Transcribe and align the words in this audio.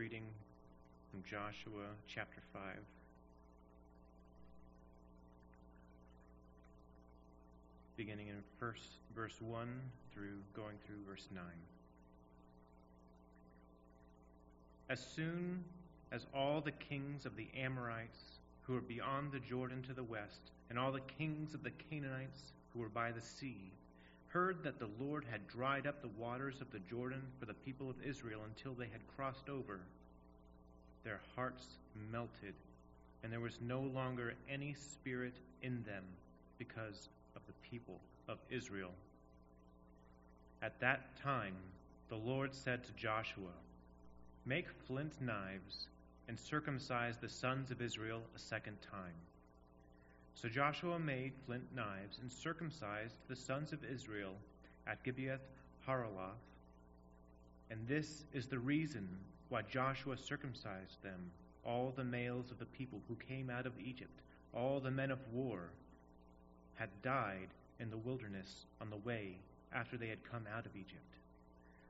reading 0.00 0.24
from 1.10 1.22
Joshua 1.24 1.84
chapter 2.08 2.40
5. 2.54 2.62
Beginning 7.98 8.28
in 8.28 8.36
first, 8.58 8.92
verse 9.14 9.38
1 9.42 9.68
through 10.14 10.38
going 10.56 10.76
through 10.86 10.96
verse 11.06 11.28
9. 11.34 11.44
As 14.88 15.06
soon 15.14 15.62
as 16.10 16.24
all 16.34 16.62
the 16.62 16.72
kings 16.72 17.26
of 17.26 17.36
the 17.36 17.48
Amorites 17.54 18.22
who 18.62 18.72
were 18.72 18.80
beyond 18.80 19.32
the 19.32 19.40
Jordan 19.40 19.82
to 19.82 19.92
the 19.92 20.02
west, 20.02 20.52
and 20.70 20.78
all 20.78 20.92
the 20.92 21.00
kings 21.18 21.52
of 21.52 21.62
the 21.62 21.72
Canaanites 21.90 22.40
who 22.72 22.80
were 22.80 22.88
by 22.88 23.12
the 23.12 23.20
sea, 23.20 23.70
heard 24.30 24.62
that 24.62 24.78
the 24.78 24.88
Lord 25.00 25.24
had 25.30 25.46
dried 25.48 25.86
up 25.86 26.00
the 26.00 26.08
waters 26.08 26.60
of 26.60 26.70
the 26.70 26.78
Jordan 26.78 27.22
for 27.38 27.46
the 27.46 27.54
people 27.54 27.90
of 27.90 27.96
Israel 28.04 28.42
until 28.46 28.74
they 28.74 28.86
had 28.86 29.06
crossed 29.16 29.48
over, 29.48 29.80
their 31.04 31.20
hearts 31.34 31.66
melted, 32.12 32.54
and 33.22 33.32
there 33.32 33.40
was 33.40 33.58
no 33.60 33.80
longer 33.80 34.34
any 34.48 34.74
spirit 34.74 35.34
in 35.62 35.82
them 35.82 36.04
because 36.58 37.08
of 37.34 37.42
the 37.46 37.68
people 37.68 38.00
of 38.28 38.38
Israel. 38.50 38.92
At 40.62 40.78
that 40.80 41.16
time, 41.22 41.56
the 42.08 42.16
Lord 42.16 42.54
said 42.54 42.84
to 42.84 42.92
Joshua, 42.92 43.54
Make 44.46 44.66
flint 44.86 45.20
knives 45.20 45.88
and 46.28 46.38
circumcise 46.38 47.16
the 47.16 47.28
sons 47.28 47.70
of 47.70 47.82
Israel 47.82 48.22
a 48.36 48.38
second 48.38 48.76
time. 48.82 49.14
So 50.34 50.48
Joshua 50.48 50.98
made 50.98 51.32
flint 51.46 51.64
knives 51.74 52.18
and 52.20 52.32
circumcised 52.32 53.14
the 53.28 53.36
sons 53.36 53.72
of 53.72 53.84
Israel 53.84 54.34
at 54.86 55.04
Gibeath 55.04 55.40
Haaraloth. 55.86 56.40
And 57.70 57.86
this 57.86 58.24
is 58.32 58.46
the 58.46 58.58
reason 58.58 59.08
why 59.48 59.62
Joshua 59.62 60.16
circumcised 60.16 61.02
them, 61.02 61.30
all 61.64 61.92
the 61.94 62.04
males 62.04 62.50
of 62.50 62.58
the 62.58 62.64
people 62.66 63.00
who 63.08 63.16
came 63.16 63.50
out 63.50 63.66
of 63.66 63.78
Egypt, 63.78 64.20
all 64.54 64.80
the 64.80 64.90
men 64.90 65.10
of 65.10 65.18
war, 65.32 65.70
had 66.74 66.88
died 67.02 67.48
in 67.78 67.90
the 67.90 67.98
wilderness 67.98 68.66
on 68.80 68.90
the 68.90 68.96
way 68.96 69.36
after 69.72 69.96
they 69.96 70.08
had 70.08 70.30
come 70.30 70.46
out 70.54 70.66
of 70.66 70.74
Egypt. 70.74 70.96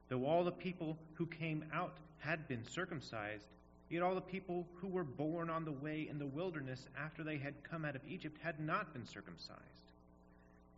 Though 0.08 0.26
all 0.26 0.44
the 0.44 0.50
people 0.50 0.98
who 1.14 1.26
came 1.26 1.64
out 1.72 1.96
had 2.18 2.48
been 2.48 2.64
circumcised, 2.64 3.46
Yet 3.90 4.02
all 4.02 4.14
the 4.14 4.20
people 4.20 4.66
who 4.76 4.86
were 4.86 5.04
born 5.04 5.50
on 5.50 5.64
the 5.64 5.72
way 5.72 6.06
in 6.08 6.18
the 6.18 6.26
wilderness 6.26 6.86
after 6.96 7.24
they 7.24 7.36
had 7.36 7.62
come 7.64 7.84
out 7.84 7.96
of 7.96 8.02
Egypt 8.08 8.38
had 8.42 8.60
not 8.60 8.92
been 8.92 9.04
circumcised. 9.04 9.58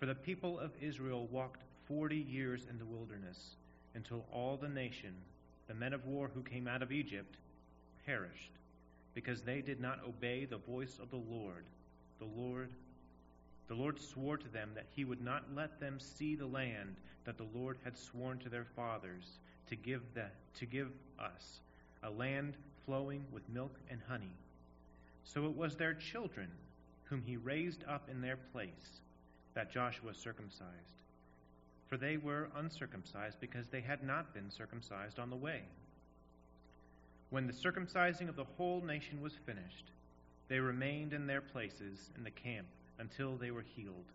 For 0.00 0.06
the 0.06 0.14
people 0.14 0.58
of 0.58 0.72
Israel 0.80 1.28
walked 1.30 1.62
forty 1.86 2.16
years 2.16 2.66
in 2.68 2.78
the 2.78 2.86
wilderness 2.86 3.56
until 3.94 4.24
all 4.32 4.56
the 4.56 4.68
nation, 4.68 5.14
the 5.68 5.74
men 5.74 5.92
of 5.92 6.06
war 6.06 6.30
who 6.34 6.42
came 6.42 6.66
out 6.66 6.82
of 6.82 6.90
Egypt, 6.90 7.36
perished, 8.06 8.52
because 9.14 9.42
they 9.42 9.60
did 9.60 9.80
not 9.80 10.00
obey 10.08 10.46
the 10.46 10.56
voice 10.56 10.98
of 11.00 11.10
the 11.10 11.16
Lord. 11.16 11.64
The 12.18 12.40
Lord 12.40 12.70
the 13.68 13.74
Lord 13.74 13.98
swore 13.98 14.36
to 14.36 14.48
them 14.48 14.70
that 14.74 14.86
he 14.94 15.04
would 15.04 15.22
not 15.22 15.44
let 15.54 15.80
them 15.80 15.98
see 15.98 16.34
the 16.34 16.46
land 16.46 16.96
that 17.24 17.38
the 17.38 17.46
Lord 17.54 17.78
had 17.84 17.96
sworn 17.96 18.38
to 18.40 18.50
their 18.50 18.66
fathers 18.76 19.38
to 19.68 19.76
give 19.76 20.02
the, 20.14 20.26
to 20.58 20.66
give 20.66 20.88
us, 21.18 21.60
a 22.02 22.10
land 22.10 22.54
flowing 22.86 23.24
with 23.32 23.48
milk 23.48 23.74
and 23.90 24.00
honey. 24.08 24.36
So 25.24 25.46
it 25.46 25.56
was 25.56 25.76
their 25.76 25.94
children, 25.94 26.48
whom 27.04 27.22
he 27.22 27.36
raised 27.36 27.84
up 27.88 28.08
in 28.10 28.20
their 28.20 28.38
place, 28.52 29.00
that 29.54 29.72
Joshua 29.72 30.14
circumcised. 30.14 30.70
For 31.88 31.96
they 31.96 32.16
were 32.16 32.48
uncircumcised 32.56 33.38
because 33.40 33.68
they 33.68 33.80
had 33.80 34.02
not 34.02 34.32
been 34.34 34.50
circumcised 34.50 35.18
on 35.18 35.30
the 35.30 35.36
way. 35.36 35.62
When 37.30 37.46
the 37.46 37.52
circumcising 37.52 38.28
of 38.28 38.36
the 38.36 38.46
whole 38.56 38.82
nation 38.82 39.20
was 39.22 39.32
finished, 39.46 39.90
they 40.48 40.58
remained 40.58 41.12
in 41.12 41.26
their 41.26 41.40
places 41.40 42.10
in 42.16 42.24
the 42.24 42.30
camp 42.30 42.66
until 42.98 43.36
they 43.36 43.50
were 43.50 43.64
healed. 43.74 44.12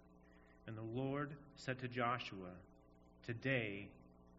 And 0.68 0.78
the 0.78 1.00
Lord 1.00 1.32
said 1.56 1.80
to 1.80 1.88
Joshua, 1.88 2.52
Today 3.26 3.88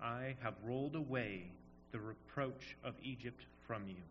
I 0.00 0.36
have 0.42 0.54
rolled 0.64 0.94
away 0.94 1.50
the 1.90 1.98
reproach 1.98 2.76
of 2.84 2.94
Egypt 3.02 3.44
from 3.66 3.88
you. 3.88 4.02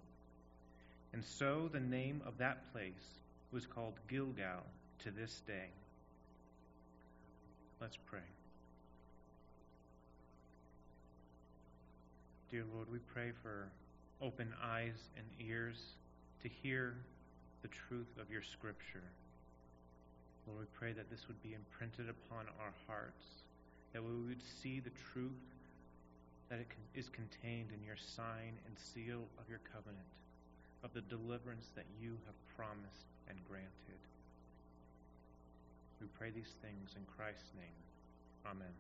And 1.18 1.26
so 1.26 1.68
the 1.74 1.80
name 1.80 2.22
of 2.28 2.38
that 2.38 2.72
place 2.72 3.18
was 3.52 3.66
called 3.66 3.96
Gilgal 4.08 4.62
to 5.00 5.10
this 5.10 5.42
day. 5.48 5.74
Let's 7.82 7.98
pray. 8.06 8.30
Dear 12.52 12.66
Lord, 12.72 12.86
we 12.92 13.00
pray 13.12 13.32
for 13.42 13.68
open 14.22 14.54
eyes 14.64 14.94
and 15.18 15.26
ears 15.50 15.82
to 16.44 16.50
hear 16.62 16.94
the 17.64 17.68
truth 17.70 18.14
of 18.22 18.30
your 18.30 18.44
scripture. 18.44 19.10
Lord, 20.46 20.60
we 20.60 20.68
pray 20.78 20.94
that 20.94 21.10
this 21.10 21.28
would 21.28 21.42
be 21.42 21.56
imprinted 21.56 22.14
upon 22.14 22.46
our 22.62 22.74
hearts, 22.86 23.26
that 23.92 24.04
we 24.04 24.12
would 24.28 24.44
see 24.62 24.82
the 24.82 24.94
truth 25.12 25.32
that 26.50 26.60
it 26.60 26.68
is 26.94 27.10
contained 27.10 27.70
in 27.74 27.84
your 27.84 27.98
sign 27.98 28.54
and 28.68 28.78
seal 28.78 29.24
of 29.42 29.50
your 29.50 29.62
covenant 29.74 30.06
of 30.84 30.94
the 30.94 31.02
deliverance 31.02 31.68
that 31.76 31.86
you 32.02 32.18
have 32.26 32.56
promised 32.56 33.08
and 33.30 33.38
granted. 33.50 34.02
We 36.00 36.08
pray 36.18 36.30
these 36.30 36.54
things 36.62 36.92
in 36.96 37.02
Christ's 37.18 37.52
name. 37.56 37.66
Amen. 38.46 38.74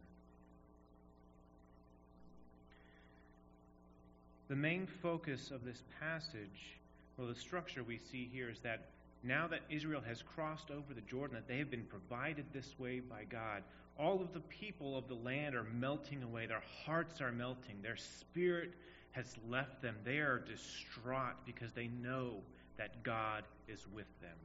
The 4.47 4.55
main 4.55 4.87
focus 5.01 5.51
of 5.51 5.65
this 5.65 5.83
passage, 5.99 6.77
well, 7.17 7.27
the 7.27 7.35
structure 7.35 7.83
we 7.83 7.97
see 7.97 8.29
here 8.31 8.49
is 8.49 8.59
that 8.61 8.85
now 9.23 9.47
that 9.47 9.61
Israel 9.69 10.01
has 10.07 10.21
crossed 10.21 10.71
over 10.71 10.93
the 10.93 11.01
Jordan, 11.01 11.35
that 11.35 11.47
they 11.47 11.57
have 11.57 11.69
been 11.69 11.85
provided 11.89 12.45
this 12.53 12.79
way 12.79 12.99
by 13.01 13.23
God, 13.25 13.63
all 13.99 14.21
of 14.21 14.31
the 14.33 14.39
people 14.41 14.97
of 14.97 15.07
the 15.07 15.15
land 15.15 15.55
are 15.55 15.65
melting 15.75 16.23
away. 16.23 16.45
Their 16.45 16.63
hearts 16.85 17.19
are 17.19 17.31
melting. 17.31 17.81
Their 17.81 17.97
spirit 17.97 18.73
has 19.11 19.35
left 19.49 19.81
them. 19.81 19.95
They 20.03 20.17
are 20.17 20.39
distraught 20.39 21.35
because 21.45 21.71
they 21.71 21.87
know 21.87 22.35
that 22.77 23.03
God 23.03 23.43
is 23.67 23.85
with 23.93 24.07
them. 24.21 24.35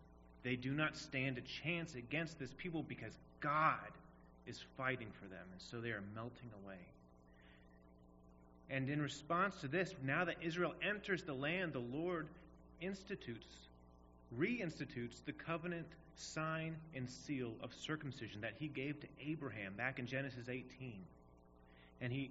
They 0.43 0.57
do 0.57 0.73
not 0.73 0.97
stand 0.97 1.39
a 1.39 1.43
chance 1.43 1.95
against 1.95 2.39
this 2.39 2.53
people 2.57 2.83
because 2.83 3.13
God 3.41 3.77
is 4.47 4.61
fighting 4.77 5.09
for 5.21 5.29
them. 5.29 5.45
And 5.53 5.61
so 5.61 5.81
they 5.81 5.91
are 5.91 6.03
melting 6.15 6.51
away. 6.65 6.79
And 8.71 8.89
in 8.89 9.03
response 9.03 9.61
to 9.61 9.69
this, 9.69 9.95
now 10.03 10.25
that 10.25 10.37
Israel 10.41 10.75
enters 10.83 11.23
the 11.23 11.35
land, 11.35 11.75
the 11.75 11.79
Lord 11.79 12.29
institutes, 12.81 13.47
reinstitutes 14.39 15.23
the 15.25 15.33
covenant 15.33 15.87
sign 16.17 16.77
and 16.95 17.09
seal 17.09 17.53
of 17.63 17.73
circumcision 17.75 18.41
that 18.41 18.55
he 18.59 18.69
gave 18.69 19.01
to 19.01 19.07
Abraham 19.25 19.75
back 19.77 19.99
in 19.99 20.07
Genesis 20.07 20.49
18. 20.49 20.95
And 22.01 22.13
he 22.13 22.31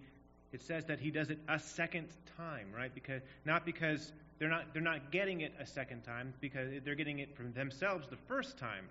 it 0.51 0.61
says 0.61 0.85
that 0.85 0.99
he 0.99 1.11
does 1.11 1.29
it 1.29 1.39
a 1.47 1.59
second 1.59 2.07
time, 2.37 2.67
right? 2.75 2.93
Because 2.93 3.21
not 3.45 3.65
because 3.65 4.11
they're 4.39 4.49
not 4.49 4.73
they're 4.73 4.81
not 4.81 5.11
getting 5.11 5.41
it 5.41 5.53
a 5.59 5.65
second 5.65 6.03
time 6.03 6.33
because 6.41 6.71
they're 6.83 6.95
getting 6.95 7.19
it 7.19 7.35
from 7.35 7.53
themselves 7.53 8.07
the 8.09 8.17
first 8.27 8.57
time 8.57 8.85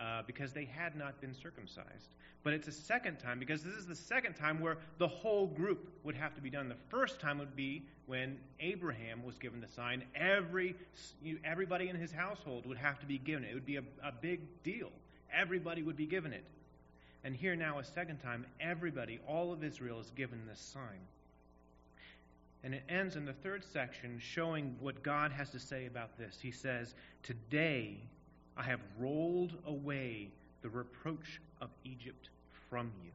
uh, 0.00 0.22
because 0.26 0.52
they 0.52 0.64
had 0.64 0.96
not 0.96 1.20
been 1.20 1.34
circumcised. 1.34 2.14
But 2.44 2.52
it's 2.52 2.68
a 2.68 2.72
second 2.72 3.18
time 3.18 3.38
because 3.38 3.62
this 3.62 3.74
is 3.74 3.86
the 3.86 3.96
second 3.96 4.34
time 4.34 4.60
where 4.60 4.78
the 4.98 5.08
whole 5.08 5.46
group 5.46 5.90
would 6.04 6.14
have 6.14 6.34
to 6.34 6.40
be 6.40 6.50
done. 6.50 6.68
The 6.68 6.76
first 6.88 7.20
time 7.20 7.38
would 7.38 7.56
be 7.56 7.82
when 8.06 8.38
Abraham 8.60 9.24
was 9.24 9.38
given 9.38 9.60
the 9.60 9.68
sign. 9.68 10.04
Every 10.14 10.76
everybody 11.44 11.88
in 11.88 11.96
his 11.96 12.12
household 12.12 12.66
would 12.66 12.78
have 12.78 12.98
to 13.00 13.06
be 13.06 13.18
given 13.18 13.44
it. 13.44 13.50
It 13.50 13.54
would 13.54 13.66
be 13.66 13.76
a, 13.76 13.82
a 14.04 14.12
big 14.12 14.40
deal. 14.62 14.90
Everybody 15.32 15.82
would 15.82 15.96
be 15.96 16.06
given 16.06 16.32
it. 16.32 16.44
And 17.28 17.36
here 17.36 17.54
now, 17.54 17.78
a 17.78 17.84
second 17.84 18.22
time, 18.22 18.46
everybody, 18.58 19.20
all 19.28 19.52
of 19.52 19.62
Israel, 19.62 20.00
is 20.00 20.10
given 20.16 20.40
this 20.48 20.58
sign. 20.58 20.98
And 22.64 22.72
it 22.72 22.82
ends 22.88 23.16
in 23.16 23.26
the 23.26 23.34
third 23.34 23.62
section 23.70 24.18
showing 24.18 24.74
what 24.80 25.02
God 25.02 25.30
has 25.32 25.50
to 25.50 25.60
say 25.60 25.84
about 25.84 26.16
this. 26.16 26.38
He 26.40 26.50
says, 26.50 26.94
Today 27.22 27.98
I 28.56 28.62
have 28.62 28.80
rolled 28.98 29.52
away 29.66 30.30
the 30.62 30.70
reproach 30.70 31.38
of 31.60 31.68
Egypt 31.84 32.30
from 32.70 32.90
you. 33.04 33.10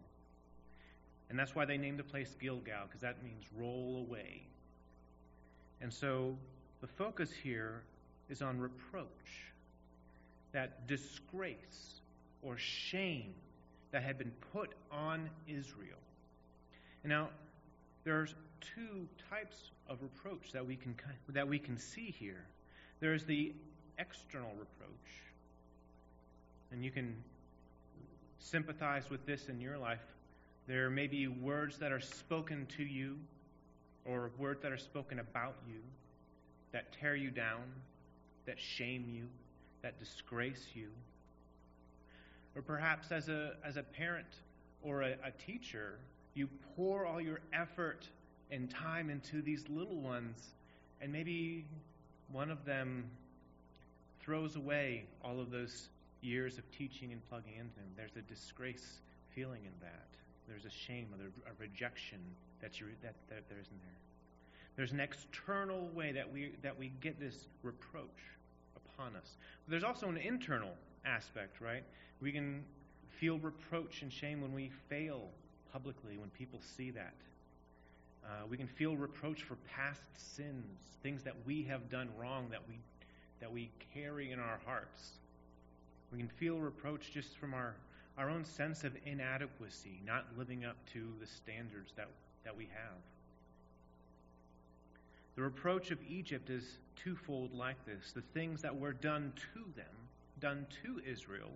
And 1.32 1.40
that's 1.40 1.56
why 1.56 1.66
they 1.66 1.80
named 1.80 1.98
the 1.98 2.04
place 2.04 2.36
Gilgal, 2.40 2.86
because 2.86 3.02
that 3.02 3.16
means 3.24 3.44
roll 3.58 4.06
away. 4.08 4.44
And 5.82 5.92
so 5.92 6.38
the 6.82 6.88
focus 6.88 7.32
here 7.32 7.82
is 8.30 8.44
on 8.44 8.60
reproach, 8.60 9.08
that 10.52 10.86
disgrace 10.86 12.02
or 12.44 12.58
shame 12.60 13.34
that 13.94 14.04
had 14.04 14.18
been 14.18 14.32
put 14.52 14.74
on 14.92 15.30
Israel. 15.48 16.00
Now, 17.06 17.30
there's 18.04 18.34
two 18.76 19.08
types 19.30 19.56
of 19.88 20.02
reproach 20.02 20.52
that 20.52 20.66
we 20.66 20.76
can 20.76 20.96
that 21.30 21.48
we 21.48 21.60
can 21.60 21.78
see 21.78 22.14
here. 22.20 22.44
There's 23.00 23.24
the 23.24 23.54
external 23.98 24.50
reproach, 24.50 25.22
and 26.72 26.84
you 26.84 26.92
can 26.92 27.16
sympathize 28.40 29.10
with 29.10 29.26
this 29.26 29.48
in 29.48 29.62
your 29.62 29.78
life. 29.78 30.02
There 30.68 30.90
may 30.90 31.08
be 31.08 31.28
words 31.28 31.78
that 31.78 31.92
are 31.92 32.00
spoken 32.00 32.66
to 32.78 32.84
you, 32.84 33.18
or 34.06 34.32
words 34.38 34.62
that 34.64 34.72
are 34.72 34.78
spoken 34.78 35.20
about 35.20 35.56
you, 35.68 35.80
that 36.72 36.94
tear 37.00 37.16
you 37.16 37.30
down, 37.30 37.64
that 38.46 38.60
shame 38.60 39.06
you, 39.14 39.28
that 39.82 40.00
disgrace 40.00 40.66
you. 40.74 40.88
Or 42.56 42.62
perhaps 42.62 43.12
as 43.12 43.30
a, 43.30 43.54
as 43.66 43.78
a 43.78 43.84
parent 43.84 44.28
or 44.82 45.02
a, 45.02 45.16
a 45.24 45.32
teacher, 45.46 46.00
you 46.36 46.48
pour 46.76 47.06
all 47.06 47.22
your 47.22 47.40
effort 47.54 48.08
and 48.52 48.70
time 48.70 49.10
into 49.10 49.42
these 49.42 49.64
little 49.70 50.00
ones, 50.00 50.38
and 51.02 51.12
maybe 51.12 51.66
one 52.32 52.52
of 52.52 52.66
them 52.66 53.06
throws 54.20 54.56
away 54.56 55.06
all 55.24 55.40
of 55.40 55.52
those 55.52 55.90
years 56.22 56.58
of 56.58 56.72
teaching 56.72 57.12
and 57.12 57.22
plugging 57.30 57.54
into 57.54 57.76
them. 57.76 57.86
There's 57.98 58.16
a 58.16 58.22
disgrace 58.22 59.00
feeling 59.36 59.62
in 59.66 59.74
that. 59.82 60.08
There's 60.48 60.66
a 60.66 60.70
shame, 60.70 61.08
or 61.18 61.26
a 61.50 61.54
rejection 61.60 62.20
that, 62.62 62.80
you, 62.80 62.88
that, 63.02 63.16
that 63.30 63.50
there 63.50 63.60
isn't 63.60 63.82
there. 63.82 63.98
There's 64.76 64.92
an 64.92 65.00
external 65.00 65.90
way 65.94 66.12
that 66.12 66.32
we, 66.32 66.54
that 66.62 66.78
we 66.78 66.92
get 67.02 67.20
this 67.20 67.48
reproach 67.62 68.08
upon 68.76 69.16
us. 69.16 69.38
But 69.66 69.72
there's 69.72 69.84
also 69.84 70.10
an 70.10 70.18
internal 70.18 70.72
aspect, 71.06 71.62
right? 71.62 71.84
We 72.22 72.32
can 72.32 72.64
feel 73.20 73.40
reproach 73.40 74.02
and 74.02 74.12
shame 74.12 74.42
when 74.42 74.54
we 74.54 74.72
fail 74.90 75.30
publicly, 75.72 76.18
when 76.18 76.30
people 76.30 76.60
see 76.78 76.92
that. 76.92 77.14
Uh, 78.26 78.46
we 78.50 78.58
can 78.58 78.68
feel 78.68 78.96
reproach 78.96 79.44
for 79.44 79.56
past 79.76 80.02
sins, 80.16 80.80
things 81.02 81.24
that 81.24 81.36
we 81.46 81.64
have 81.64 81.90
done 81.90 82.10
wrong 82.18 82.48
that 82.50 82.62
we, 82.68 82.76
that 83.42 83.52
we 83.52 83.70
carry 83.94 84.32
in 84.32 84.40
our 84.40 84.60
hearts. 84.66 85.12
We 86.12 86.20
can 86.20 86.30
feel 86.30 86.60
reproach 86.60 87.12
just 87.12 87.38
from 87.38 87.54
our, 87.54 87.76
our 88.18 88.30
own 88.30 88.46
sense 88.46 88.84
of 88.84 88.94
inadequacy, 89.06 90.02
not 90.06 90.26
living 90.38 90.64
up 90.64 90.78
to 90.94 91.08
the 91.20 91.28
standards 91.28 91.92
that, 91.98 92.08
that 92.46 92.56
we 92.56 92.66
have. 92.66 93.02
The 95.36 95.42
reproach 95.42 95.92
of 95.92 95.98
Egypt 96.08 96.50
is 96.50 96.78
twofold 96.96 97.54
like 97.54 97.84
this 97.86 98.12
the 98.12 98.22
things 98.34 98.62
that 98.62 98.78
were 98.78 98.94
done 98.94 99.34
to 99.54 99.60
them, 99.76 99.86
done 100.40 100.68
to 100.84 101.02
Israel. 101.10 101.50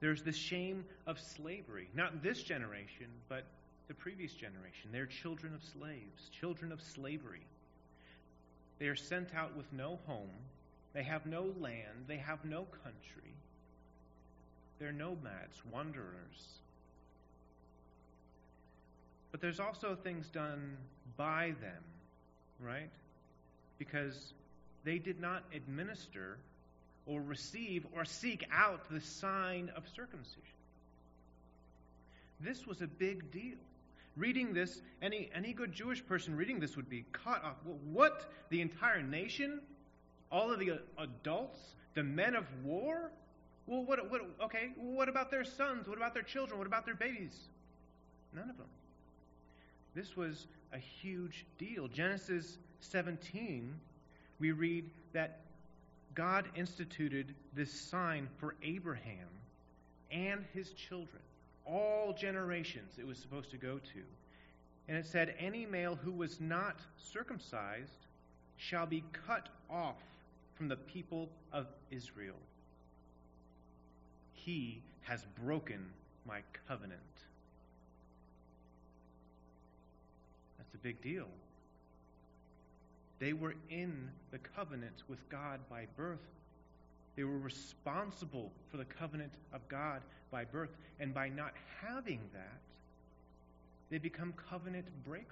There's 0.00 0.22
the 0.22 0.32
shame 0.32 0.84
of 1.06 1.18
slavery, 1.18 1.88
not 1.94 2.22
this 2.22 2.42
generation, 2.42 3.06
but 3.28 3.44
the 3.88 3.94
previous 3.94 4.32
generation. 4.32 4.90
They're 4.92 5.06
children 5.06 5.54
of 5.54 5.62
slaves, 5.62 6.30
children 6.30 6.72
of 6.72 6.80
slavery. 6.80 7.46
They 8.78 8.86
are 8.86 8.96
sent 8.96 9.34
out 9.34 9.56
with 9.56 9.72
no 9.72 9.98
home, 10.06 10.30
they 10.94 11.02
have 11.02 11.26
no 11.26 11.52
land, 11.60 12.06
they 12.06 12.18
have 12.18 12.44
no 12.44 12.66
country. 12.84 13.34
They're 14.78 14.92
nomads, 14.92 15.60
wanderers. 15.72 16.60
But 19.32 19.40
there's 19.40 19.58
also 19.58 19.96
things 19.96 20.28
done 20.28 20.76
by 21.16 21.54
them, 21.60 21.82
right? 22.60 22.90
because 23.78 24.32
they 24.84 24.98
did 24.98 25.20
not 25.20 25.44
administer 25.54 26.38
or 27.08 27.20
receive 27.22 27.86
or 27.94 28.04
seek 28.04 28.46
out 28.52 28.88
the 28.90 29.00
sign 29.00 29.72
of 29.74 29.88
circumcision. 29.88 30.42
This 32.40 32.66
was 32.66 32.82
a 32.82 32.86
big 32.86 33.30
deal. 33.32 33.56
Reading 34.16 34.52
this, 34.52 34.80
any, 35.00 35.30
any 35.34 35.52
good 35.52 35.72
Jewish 35.72 36.04
person 36.04 36.36
reading 36.36 36.60
this 36.60 36.76
would 36.76 36.88
be 36.88 37.04
caught 37.12 37.44
off. 37.44 37.56
What? 37.92 38.30
The 38.50 38.60
entire 38.60 39.02
nation? 39.02 39.60
All 40.30 40.52
of 40.52 40.58
the 40.58 40.72
uh, 40.72 40.76
adults? 40.98 41.58
The 41.94 42.02
men 42.02 42.34
of 42.34 42.44
war? 42.64 43.10
Well, 43.66 43.84
what, 43.84 44.10
what, 44.10 44.22
okay, 44.44 44.70
what 44.76 45.08
about 45.08 45.30
their 45.30 45.44
sons? 45.44 45.88
What 45.88 45.98
about 45.98 46.14
their 46.14 46.22
children? 46.22 46.58
What 46.58 46.66
about 46.66 46.84
their 46.84 46.94
babies? 46.94 47.36
None 48.34 48.50
of 48.50 48.56
them. 48.56 48.66
This 49.94 50.16
was 50.16 50.46
a 50.72 50.78
huge 50.78 51.44
deal. 51.58 51.88
Genesis 51.88 52.58
17, 52.80 53.74
we 54.38 54.52
read 54.52 54.84
that 55.12 55.40
God 56.18 56.46
instituted 56.56 57.32
this 57.54 57.70
sign 57.72 58.28
for 58.38 58.56
Abraham 58.64 59.28
and 60.10 60.44
his 60.52 60.72
children, 60.72 61.22
all 61.64 62.12
generations 62.12 62.94
it 62.98 63.06
was 63.06 63.18
supposed 63.18 63.52
to 63.52 63.56
go 63.56 63.78
to. 63.78 64.00
And 64.88 64.96
it 64.96 65.06
said, 65.06 65.36
Any 65.38 65.64
male 65.64 65.94
who 65.94 66.10
was 66.10 66.40
not 66.40 66.80
circumcised 67.12 68.06
shall 68.56 68.84
be 68.84 69.04
cut 69.28 69.48
off 69.70 69.94
from 70.56 70.66
the 70.66 70.74
people 70.74 71.28
of 71.52 71.66
Israel. 71.92 72.34
He 74.32 74.82
has 75.02 75.24
broken 75.44 75.86
my 76.26 76.40
covenant. 76.66 77.00
That's 80.58 80.74
a 80.74 80.78
big 80.78 81.00
deal. 81.00 81.28
They 83.18 83.32
were 83.32 83.54
in 83.68 84.10
the 84.30 84.38
covenant 84.38 85.02
with 85.08 85.28
God 85.28 85.60
by 85.68 85.86
birth. 85.96 86.18
They 87.16 87.24
were 87.24 87.38
responsible 87.38 88.52
for 88.70 88.76
the 88.76 88.84
covenant 88.84 89.32
of 89.52 89.66
God 89.68 90.02
by 90.30 90.44
birth. 90.44 90.70
And 91.00 91.12
by 91.12 91.28
not 91.28 91.52
having 91.82 92.20
that, 92.32 92.60
they 93.90 93.98
become 93.98 94.34
covenant 94.50 94.86
breakers. 95.04 95.26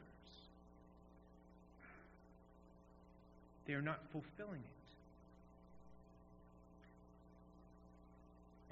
They 3.66 3.74
are 3.74 3.82
not 3.82 4.00
fulfilling 4.10 4.60
it. 4.60 4.76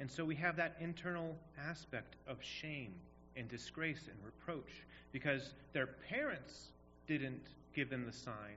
And 0.00 0.10
so 0.10 0.25
we 0.25 0.34
have 0.37 0.56
that 0.56 0.76
internal 0.81 1.37
aspect 1.69 2.17
of 2.26 2.38
shame 2.43 2.94
and 3.37 3.49
disgrace 3.49 4.08
and 4.08 4.17
reproach 4.25 4.82
because 5.12 5.55
their 5.72 5.87
parents 5.87 6.69
didn't 7.06 7.46
give 7.75 7.90
them 7.90 8.05
the 8.06 8.12
sign 8.12 8.56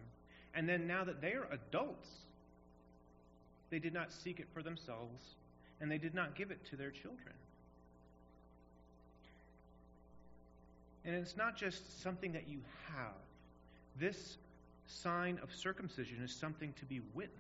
and 0.58 0.68
then 0.68 0.88
now 0.88 1.04
that 1.04 1.22
they 1.22 1.34
are 1.34 1.48
adults, 1.52 2.10
they 3.70 3.78
did 3.78 3.94
not 3.94 4.12
seek 4.12 4.40
it 4.40 4.48
for 4.56 4.64
themselves 4.64 5.36
and 5.80 5.92
they 5.92 6.00
did 6.00 6.16
not 6.16 6.34
give 6.34 6.50
it 6.50 6.66
to 6.72 6.76
their 6.76 6.90
children. 6.90 7.36
And 11.06 11.14
it's 11.14 11.38
not 11.38 11.56
just 11.56 12.02
something 12.02 12.34
that 12.34 12.48
you 12.50 12.58
have. 12.92 13.14
This 14.00 14.38
sign 14.88 15.40
of 15.44 15.54
circumcision 15.54 16.24
is 16.24 16.34
something 16.34 16.74
to 16.80 16.86
be 16.86 17.02
witnessed. 17.14 17.38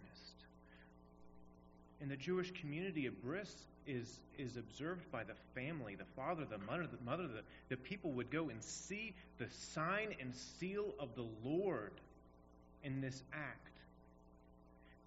In 1.99 2.09
the 2.09 2.15
Jewish 2.15 2.51
community, 2.51 3.07
a 3.07 3.11
bris 3.11 3.51
is, 3.87 4.19
is 4.37 4.57
observed 4.57 5.11
by 5.11 5.23
the 5.23 5.33
family, 5.55 5.95
the 5.95 6.05
father, 6.15 6.45
the 6.45 6.59
mother, 6.59 6.85
the 6.85 7.03
mother, 7.03 7.23
the, 7.23 7.41
the 7.69 7.77
people 7.77 8.11
would 8.11 8.29
go 8.29 8.49
and 8.49 8.63
see 8.63 9.15
the 9.39 9.47
sign 9.49 10.13
and 10.21 10.35
seal 10.35 10.93
of 10.99 11.09
the 11.15 11.25
Lord 11.43 11.93
in 12.87 13.01
this 13.01 13.21
act. 13.33 13.67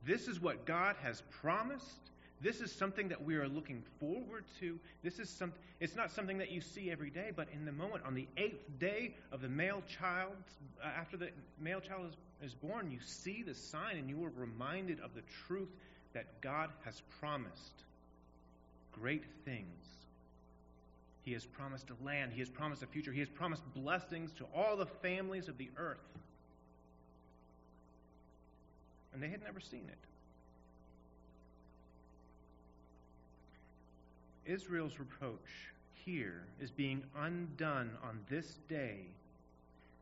This 0.06 0.28
is 0.28 0.40
what 0.40 0.66
God 0.66 0.96
has 1.02 1.22
promised. 1.42 2.10
This 2.42 2.60
is 2.60 2.70
something 2.70 3.08
that 3.08 3.22
we 3.22 3.36
are 3.36 3.48
looking 3.48 3.82
forward 3.98 4.44
to. 4.60 4.78
This 5.02 5.18
is 5.18 5.28
some, 5.28 5.52
it's 5.80 5.96
not 5.96 6.10
something 6.10 6.38
that 6.38 6.50
you 6.50 6.60
see 6.60 6.90
every 6.90 7.10
day, 7.10 7.32
but 7.34 7.48
in 7.52 7.64
the 7.64 7.72
moment, 7.72 8.04
on 8.06 8.14
the 8.14 8.26
eighth 8.36 8.78
day 8.78 9.14
of 9.32 9.40
the 9.40 9.48
male 9.48 9.82
child, 9.88 10.36
uh, 10.82 10.86
after 10.86 11.16
the 11.16 11.30
male 11.60 11.80
child 11.80 12.06
is, 12.42 12.50
is 12.50 12.54
born, 12.54 12.90
you 12.90 12.98
see 13.04 13.42
the 13.42 13.54
sign 13.54 13.96
and 13.96 14.08
you 14.08 14.22
are 14.24 14.32
reminded 14.36 15.00
of 15.00 15.14
the 15.14 15.22
truth 15.46 15.68
that 16.12 16.40
God 16.40 16.70
has 16.84 17.02
promised 17.18 17.84
great 18.92 19.24
things. 19.44 19.66
He 21.22 21.32
has 21.32 21.44
promised 21.44 21.88
a 21.90 22.04
land, 22.04 22.32
He 22.32 22.40
has 22.40 22.48
promised 22.48 22.82
a 22.82 22.86
future, 22.86 23.12
He 23.12 23.20
has 23.20 23.28
promised 23.28 23.62
blessings 23.74 24.32
to 24.34 24.46
all 24.54 24.76
the 24.76 24.86
families 24.86 25.48
of 25.48 25.58
the 25.58 25.70
earth 25.76 25.98
and 29.12 29.22
they 29.22 29.28
had 29.28 29.42
never 29.42 29.60
seen 29.60 29.88
it. 29.88 29.98
Israel's 34.50 34.98
reproach 34.98 35.68
here 36.04 36.42
is 36.60 36.70
being 36.70 37.02
undone 37.16 37.90
on 38.02 38.18
this 38.28 38.56
day 38.68 39.00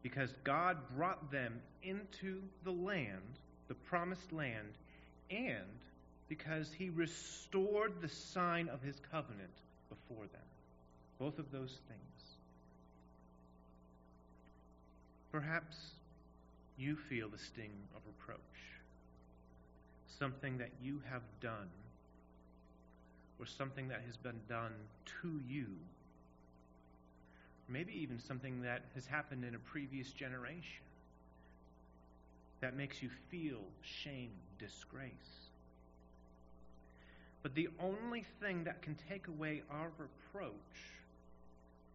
because 0.02 0.32
God 0.44 0.76
brought 0.96 1.30
them 1.30 1.60
into 1.82 2.40
the 2.64 2.70
land, 2.70 3.38
the 3.68 3.74
promised 3.74 4.32
land, 4.32 4.72
and 5.30 5.64
because 6.28 6.70
he 6.72 6.90
restored 6.90 8.00
the 8.00 8.08
sign 8.08 8.68
of 8.68 8.82
his 8.82 8.96
covenant 9.10 9.50
before 9.88 10.26
them. 10.26 10.40
Both 11.18 11.38
of 11.38 11.50
those 11.50 11.76
things. 11.88 12.36
Perhaps 15.32 15.76
you 16.78 16.96
feel 16.96 17.28
the 17.28 17.38
sting 17.38 17.72
of 17.96 18.02
reproach 18.06 18.38
something 20.18 20.58
that 20.58 20.70
you 20.82 21.00
have 21.10 21.22
done 21.40 21.68
or 23.38 23.46
something 23.46 23.88
that 23.88 24.02
has 24.06 24.16
been 24.16 24.40
done 24.48 24.72
to 25.22 25.40
you. 25.48 25.66
Maybe 27.68 27.92
even 28.00 28.18
something 28.18 28.62
that 28.62 28.82
has 28.94 29.06
happened 29.06 29.44
in 29.44 29.54
a 29.54 29.58
previous 29.58 30.10
generation 30.10 30.82
that 32.60 32.76
makes 32.76 33.02
you 33.02 33.10
feel 33.30 33.60
shame, 33.82 34.30
disgrace. 34.58 35.12
But 37.42 37.54
the 37.54 37.68
only 37.80 38.24
thing 38.40 38.64
that 38.64 38.82
can 38.82 38.96
take 39.08 39.28
away 39.28 39.62
our 39.70 39.90
reproach 39.98 40.52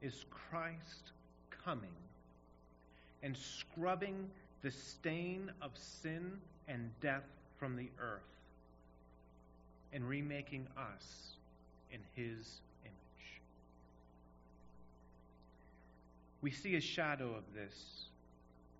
is 0.02 0.26
Christ 0.30 1.12
coming 1.66 1.90
and 3.22 3.36
scrubbing 3.36 4.30
the 4.62 4.72
stain 4.72 5.52
of 5.62 5.72
sin 5.76 6.32
and 6.68 6.90
death 7.02 7.24
from 7.64 7.78
the 7.78 7.88
earth 7.98 8.20
and 9.94 10.10
remaking 10.10 10.68
us 10.78 11.38
in 11.94 12.00
his 12.14 12.60
image. 12.84 13.42
We 16.42 16.52
see 16.52 16.76
a 16.76 16.82
shadow 16.82 17.28
of 17.28 17.44
this 17.56 18.08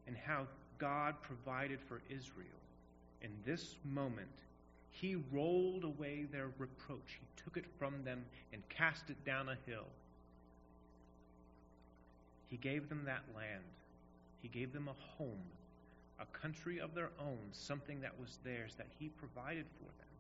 in 0.06 0.16
how 0.16 0.48
God 0.80 1.16
provided 1.22 1.80
for 1.88 2.02
Israel. 2.10 2.60
In 3.22 3.30
this 3.46 3.76
moment, 3.86 4.28
he 4.92 5.16
rolled 5.32 5.86
away 5.86 6.26
their 6.30 6.50
reproach. 6.58 7.00
He 7.08 7.42
took 7.42 7.56
it 7.56 7.66
from 7.80 8.04
them 8.04 8.26
and 8.52 8.62
cast 8.68 9.10
it 9.10 9.24
down 9.24 9.48
a 9.48 9.56
hill. 9.66 9.88
He 12.50 12.58
gave 12.58 12.90
them 12.90 13.04
that 13.06 13.24
land. 13.34 13.64
He 14.42 14.50
gave 14.50 14.74
them 14.74 14.90
a 14.90 15.18
home, 15.18 15.40
a 16.24 16.38
country 16.38 16.80
of 16.80 16.96
their 16.96 17.10
own, 17.20 17.40
something 17.52 18.02
that 18.02 18.20
was 18.20 18.38
theirs 18.44 18.74
that 18.78 18.88
He 18.98 19.10
provided 19.10 19.66
for 19.78 19.86
them. 19.86 20.14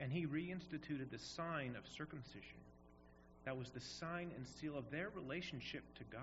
And 0.00 0.12
He 0.12 0.26
reinstituted 0.26 1.10
the 1.10 1.18
sign 1.18 1.74
of 1.76 1.86
circumcision 1.96 2.60
that 3.44 3.56
was 3.56 3.70
the 3.70 3.80
sign 3.80 4.30
and 4.36 4.46
seal 4.60 4.76
of 4.76 4.90
their 4.90 5.08
relationship 5.14 5.82
to 5.96 6.04
God 6.12 6.20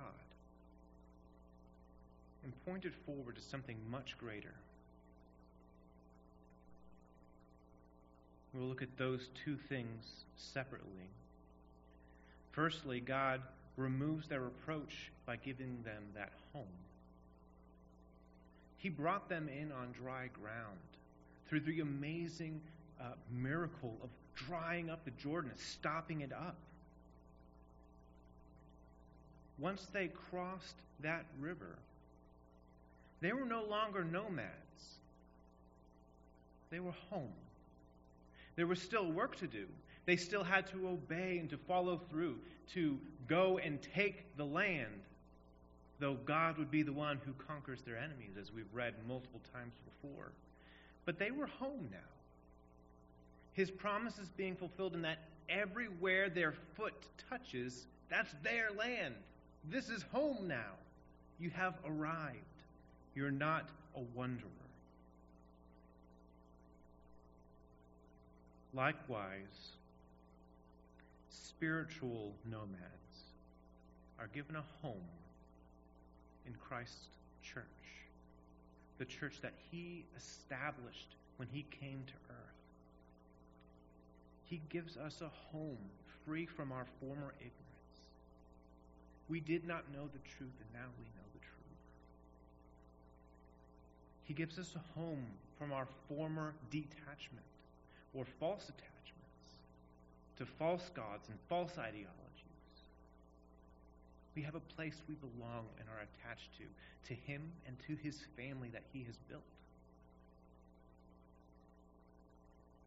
and 2.43 2.53
pointed 2.65 2.93
forward 3.05 3.35
to 3.35 3.41
something 3.41 3.77
much 3.89 4.15
greater. 4.19 4.53
We'll 8.53 8.67
look 8.67 8.83
at 8.83 8.97
those 8.97 9.27
two 9.43 9.57
things 9.57 10.05
separately. 10.37 11.09
Firstly, 12.51 12.99
God 12.99 13.41
removes 13.77 14.27
their 14.27 14.41
reproach 14.41 15.11
by 15.25 15.35
giving 15.35 15.81
them 15.83 16.03
that 16.15 16.31
home. 16.53 16.63
He 18.77 18.89
brought 18.89 19.29
them 19.29 19.49
in 19.49 19.71
on 19.71 19.93
dry 19.99 20.29
ground 20.39 20.77
through 21.47 21.61
the 21.61 21.79
amazing 21.81 22.61
uh, 23.01 23.05
miracle 23.31 23.95
of 24.03 24.09
drying 24.35 24.89
up 24.89 25.03
the 25.05 25.11
Jordan, 25.11 25.51
stopping 25.57 26.21
it 26.21 26.31
up. 26.31 26.55
Once 29.57 29.87
they 29.93 30.09
crossed 30.29 30.75
that 31.01 31.25
river, 31.39 31.77
they 33.21 33.31
were 33.31 33.45
no 33.45 33.63
longer 33.63 34.03
nomads. 34.03 34.51
They 36.69 36.79
were 36.79 36.93
home. 37.09 37.33
There 38.55 38.67
was 38.67 38.81
still 38.81 39.09
work 39.11 39.37
to 39.37 39.47
do. 39.47 39.65
They 40.05 40.17
still 40.17 40.43
had 40.43 40.67
to 40.67 40.89
obey 40.89 41.37
and 41.39 41.49
to 41.49 41.57
follow 41.57 41.99
through, 42.09 42.37
to 42.73 42.99
go 43.27 43.57
and 43.57 43.79
take 43.95 44.23
the 44.37 44.45
land, 44.45 45.01
though 45.99 46.17
God 46.25 46.57
would 46.57 46.71
be 46.71 46.83
the 46.83 46.93
one 46.93 47.19
who 47.25 47.33
conquers 47.47 47.81
their 47.81 47.97
enemies, 47.97 48.31
as 48.39 48.51
we've 48.51 48.65
read 48.73 48.93
multiple 49.07 49.41
times 49.53 49.73
before. 49.85 50.31
But 51.05 51.19
they 51.19 51.31
were 51.31 51.47
home 51.47 51.87
now. 51.91 51.97
His 53.53 53.71
promise 53.71 54.17
is 54.17 54.29
being 54.29 54.55
fulfilled 54.55 54.95
in 54.95 55.01
that 55.03 55.19
everywhere 55.47 56.29
their 56.29 56.53
foot 56.75 56.93
touches, 57.29 57.85
that's 58.09 58.33
their 58.43 58.69
land. 58.77 59.15
This 59.69 59.89
is 59.89 60.03
home 60.11 60.47
now. 60.47 60.73
You 61.39 61.49
have 61.51 61.75
arrived. 61.85 62.35
You're 63.15 63.31
not 63.31 63.69
a 63.95 64.01
wanderer. 64.13 64.49
Likewise, 68.73 69.71
spiritual 71.29 72.33
nomads 72.49 73.04
are 74.19 74.27
given 74.33 74.55
a 74.55 74.63
home 74.81 75.09
in 76.45 76.53
Christ's 76.67 77.07
church, 77.43 77.63
the 78.97 79.05
church 79.05 79.41
that 79.41 79.53
He 79.71 80.05
established 80.17 81.15
when 81.37 81.47
He 81.51 81.65
came 81.79 82.03
to 82.07 82.13
earth. 82.29 82.55
He 84.45 84.61
gives 84.69 84.97
us 84.97 85.21
a 85.21 85.31
home 85.51 85.77
free 86.25 86.45
from 86.45 86.71
our 86.71 86.85
former 86.99 87.33
ignorance. 87.39 87.55
We 89.27 89.39
did 89.39 89.67
not 89.67 89.83
know 89.91 90.07
the 90.13 90.29
truth, 90.37 90.53
and 90.59 90.69
now 90.73 90.87
we 90.99 91.05
know 91.05 91.27
the 91.33 91.39
truth. 91.39 91.55
He 94.25 94.33
gives 94.33 94.59
us 94.59 94.75
a 94.75 94.99
home 94.99 95.25
from 95.57 95.71
our 95.71 95.87
former 96.07 96.53
detachment 96.69 97.45
or 98.13 98.25
false 98.39 98.63
attachments 98.63 98.95
to 100.37 100.45
false 100.45 100.89
gods 100.93 101.27
and 101.29 101.37
false 101.49 101.77
ideologies. 101.77 102.24
We 104.35 104.41
have 104.41 104.55
a 104.55 104.59
place 104.75 104.95
we 105.07 105.15
belong 105.15 105.65
and 105.79 105.87
are 105.89 106.01
attached 106.01 106.49
to, 106.57 107.13
to 107.13 107.21
Him 107.21 107.41
and 107.67 107.77
to 107.87 107.95
His 108.03 108.19
family 108.35 108.69
that 108.73 108.83
He 108.91 109.03
has 109.03 109.15
built. 109.29 109.41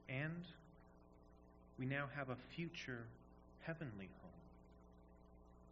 And 0.09 0.45
we 1.78 1.87
now 1.87 2.07
have 2.14 2.28
a 2.31 2.37
future 2.55 3.05
heavenly 3.61 4.09
home 4.23 4.31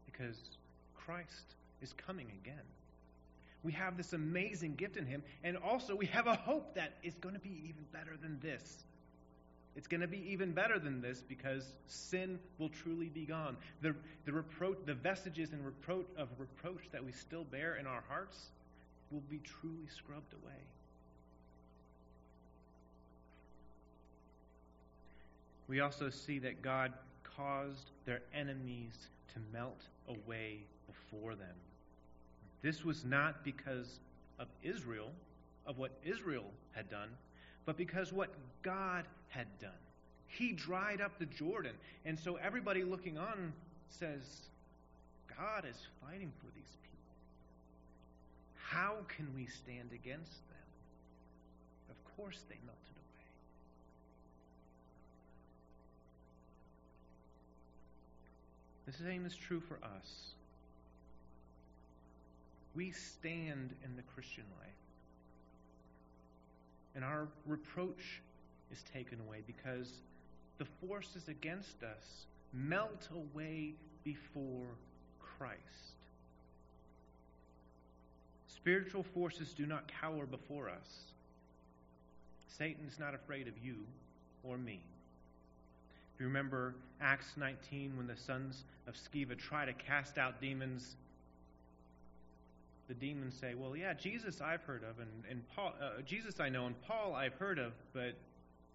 because 0.07 0.37
Christ 0.97 1.55
is 1.83 1.93
coming 2.07 2.27
again. 2.43 2.65
We 3.63 3.73
have 3.73 3.97
this 3.97 4.13
amazing 4.13 4.77
gift 4.77 4.97
in 4.97 5.07
Him, 5.07 5.23
and 5.43 5.57
also 5.57 5.97
we 5.97 6.07
have 6.07 6.27
a 6.27 6.37
hope 6.37 6.75
that 6.77 6.93
is 7.03 7.15
going 7.15 7.35
to 7.35 7.41
be 7.41 7.51
even 7.65 7.85
better 7.93 8.17
than 8.21 8.39
this. 8.41 8.85
It's 9.77 9.87
going 9.87 10.01
to 10.01 10.09
be 10.09 10.25
even 10.31 10.53
better 10.53 10.79
than 10.79 11.03
this 11.03 11.23
because 11.29 11.75
sin 11.87 12.39
will 12.59 12.71
truly 12.71 13.09
be 13.09 13.27
gone. 13.27 13.59
The, 13.83 13.95
the, 14.25 14.33
reproach, 14.33 14.79
the 14.87 14.95
vestiges 14.95 15.53
and 15.53 15.65
reproach 15.65 16.07
of 16.17 16.29
reproach 16.39 16.83
that 16.93 17.05
we 17.05 17.13
still 17.13 17.45
bear 17.45 17.77
in 17.77 17.87
our 17.87 18.03
hearts 18.09 18.47
will 19.11 19.23
be 19.31 19.41
truly 19.45 19.87
scrubbed 19.95 20.33
away. 20.33 20.61
We 25.69 25.81
also 25.81 26.09
see 26.09 26.39
that 26.39 26.63
God 26.63 26.93
caused 27.37 27.91
their 28.07 28.21
enemies 28.35 29.09
to 29.35 29.41
melt 29.53 29.83
away 30.09 30.61
before 30.87 31.35
them. 31.35 31.55
This 32.63 32.85
was 32.85 33.05
not 33.05 33.45
because 33.45 34.01
of 34.39 34.49
Israel, 34.63 35.11
of 35.67 35.77
what 35.77 35.91
Israel 36.05 36.45
had 36.73 36.89
done, 36.89 37.11
but 37.67 37.77
because 37.77 38.13
what 38.13 38.31
God 38.63 39.05
had 39.29 39.47
done. 39.61 39.71
He 40.29 40.53
dried 40.53 41.01
up 41.01 41.19
the 41.19 41.27
Jordan. 41.27 41.73
And 42.05 42.19
so 42.19 42.37
everybody 42.37 42.85
looking 42.85 43.19
on 43.19 43.53
says, 43.91 44.23
God 45.37 45.65
is 45.69 45.77
fighting 46.03 46.33
for 46.39 46.47
these 46.55 46.77
people. 46.83 47.15
How 48.55 48.95
can 49.09 49.29
we 49.35 49.47
stand 49.47 49.91
against 49.93 50.33
them? 50.49 50.57
Of 51.91 52.17
course, 52.17 52.39
they 52.49 52.57
melted 52.65 52.97
away. 52.97 53.27
The 58.87 59.05
same 59.05 59.27
is 59.27 59.35
true 59.35 59.61
for 59.61 59.79
us. 59.85 60.33
We 62.75 62.93
stand 62.93 63.75
in 63.85 63.97
the 63.97 64.03
Christian 64.15 64.45
life 64.61 64.86
and 66.97 67.05
our 67.05 67.29
reproach 67.47 68.23
is 68.73 68.83
taken 68.93 69.21
away 69.29 69.43
because 69.47 69.93
the 70.59 70.65
forces 70.89 71.29
against 71.29 71.83
us 71.83 72.27
melt 72.53 73.09
away 73.15 73.75
before 74.03 74.67
Christ. 75.21 75.61
Spiritual 78.49 79.05
forces 79.05 79.53
do 79.53 79.67
not 79.67 79.87
cower 80.01 80.27
before 80.27 80.69
us. 80.69 81.13
Satan 82.49 82.87
is 82.89 82.99
not 82.99 83.15
afraid 83.15 83.47
of 83.47 83.55
you 83.63 83.77
or 84.43 84.57
me. 84.57 84.81
If 86.15 86.21
you 86.21 86.27
remember 86.27 86.75
Acts 87.01 87.35
19, 87.37 87.97
when 87.99 88.07
the 88.07 88.17
sons 88.17 88.65
of 88.89 88.95
Sceva 88.95 89.37
try 89.39 89.67
to 89.67 89.75
cast 89.75 90.17
out 90.17 90.41
demons 90.41 90.97
the 92.89 92.95
demons 92.95 93.35
say, 93.39 93.55
Well, 93.55 93.77
yeah, 93.77 93.95
Jesus 93.95 94.41
I've 94.41 94.63
heard 94.63 94.83
of, 94.83 94.99
and, 95.01 95.11
and 95.29 95.43
Paul, 95.55 95.75
uh, 95.81 96.03
Jesus 96.03 96.41
I 96.41 96.49
know, 96.49 96.67
and 96.67 96.81
Paul 96.83 97.15
I've 97.15 97.35
heard 97.35 97.59
of, 97.59 97.73
but 97.93 98.15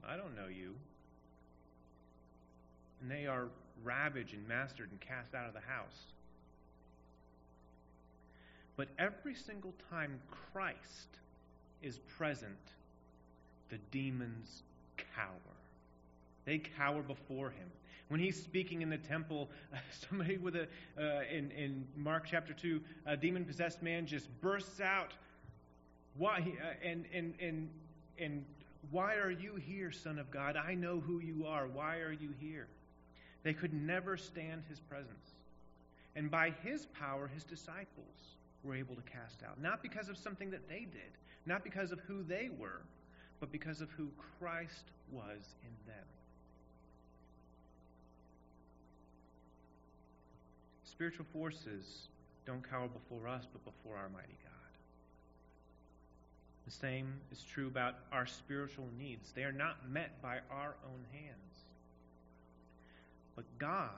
I 0.07 0.17
don't 0.17 0.35
know 0.35 0.47
you. 0.47 0.73
And 3.01 3.09
they 3.09 3.25
are 3.25 3.47
ravaged 3.83 4.33
and 4.33 4.47
mastered 4.47 4.89
and 4.91 4.99
cast 4.99 5.33
out 5.33 5.47
of 5.47 5.53
the 5.53 5.61
house. 5.61 6.13
But 8.77 8.87
every 8.99 9.35
single 9.35 9.73
time 9.89 10.19
Christ 10.53 11.07
is 11.81 11.99
present, 12.17 12.57
the 13.69 13.77
demons 13.91 14.63
cower. 15.15 15.27
They 16.45 16.59
cower 16.59 17.01
before 17.01 17.49
him. 17.49 17.67
When 18.11 18.19
he's 18.19 18.35
speaking 18.35 18.81
in 18.81 18.89
the 18.89 18.97
temple, 18.97 19.49
somebody 20.09 20.37
with 20.37 20.57
a, 20.57 20.67
uh, 20.99 21.21
in, 21.31 21.49
in 21.51 21.87
Mark 21.95 22.25
chapter 22.29 22.51
2, 22.51 22.81
a 23.05 23.15
demon 23.15 23.45
possessed 23.45 23.81
man 23.81 24.05
just 24.05 24.27
bursts 24.41 24.81
out. 24.81 25.13
Why, 26.17 26.39
uh, 26.39 26.85
and, 26.85 27.05
and, 27.13 27.33
and, 27.39 27.69
and 28.19 28.43
why 28.89 29.15
are 29.15 29.31
you 29.31 29.55
here, 29.55 29.93
Son 29.93 30.19
of 30.19 30.29
God? 30.29 30.57
I 30.57 30.73
know 30.73 30.99
who 30.99 31.21
you 31.21 31.45
are. 31.47 31.67
Why 31.67 31.99
are 31.99 32.11
you 32.11 32.33
here? 32.37 32.67
They 33.43 33.53
could 33.53 33.73
never 33.73 34.17
stand 34.17 34.63
his 34.67 34.81
presence. 34.81 35.31
And 36.17 36.29
by 36.29 36.53
his 36.65 36.87
power, 36.87 37.31
his 37.33 37.45
disciples 37.45 38.35
were 38.65 38.75
able 38.75 38.95
to 38.95 39.03
cast 39.03 39.41
out. 39.41 39.61
Not 39.61 39.81
because 39.81 40.09
of 40.09 40.17
something 40.17 40.51
that 40.51 40.67
they 40.67 40.79
did, 40.79 41.15
not 41.45 41.63
because 41.63 41.93
of 41.93 42.01
who 42.01 42.23
they 42.23 42.49
were, 42.59 42.81
but 43.39 43.53
because 43.53 43.79
of 43.79 43.89
who 43.91 44.09
Christ 44.37 44.91
was 45.13 45.55
in 45.63 45.71
them. 45.87 46.05
Spiritual 51.01 51.25
forces 51.33 52.09
don't 52.45 52.61
cower 52.69 52.87
before 52.87 53.27
us, 53.27 53.47
but 53.51 53.65
before 53.65 53.97
our 53.97 54.09
mighty 54.09 54.37
God. 54.43 54.71
The 56.67 56.71
same 56.71 57.11
is 57.31 57.41
true 57.41 57.65
about 57.65 57.95
our 58.11 58.27
spiritual 58.27 58.85
needs. 58.99 59.31
They 59.31 59.41
are 59.41 59.51
not 59.51 59.89
met 59.89 60.21
by 60.21 60.41
our 60.51 60.75
own 60.85 61.03
hands. 61.11 61.65
But 63.35 63.45
God 63.57 63.89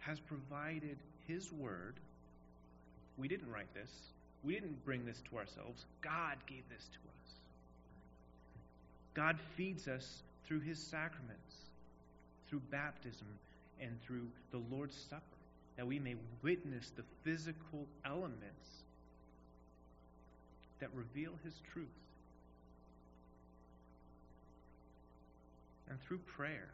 has 0.00 0.18
provided 0.18 0.96
His 1.28 1.52
Word. 1.52 1.94
We 3.16 3.28
didn't 3.28 3.52
write 3.52 3.72
this, 3.72 3.92
we 4.42 4.54
didn't 4.54 4.84
bring 4.84 5.06
this 5.06 5.22
to 5.30 5.38
ourselves. 5.38 5.84
God 6.02 6.38
gave 6.48 6.68
this 6.68 6.82
to 6.82 6.98
us. 6.98 7.30
God 9.14 9.38
feeds 9.56 9.86
us 9.86 10.24
through 10.48 10.62
His 10.62 10.80
sacraments, 10.80 11.54
through 12.48 12.62
baptism, 12.72 13.28
and 13.80 14.02
through 14.02 14.26
the 14.50 14.60
Lord's 14.68 14.96
Supper, 14.96 15.22
that 15.76 15.86
we 15.86 15.98
may 15.98 16.14
witness 16.42 16.92
the 16.96 17.02
physical 17.22 17.86
elements 18.04 18.84
that 20.80 20.88
reveal 20.94 21.32
His 21.42 21.54
truth. 21.72 21.86
And 25.88 26.00
through 26.02 26.18
prayer. 26.18 26.68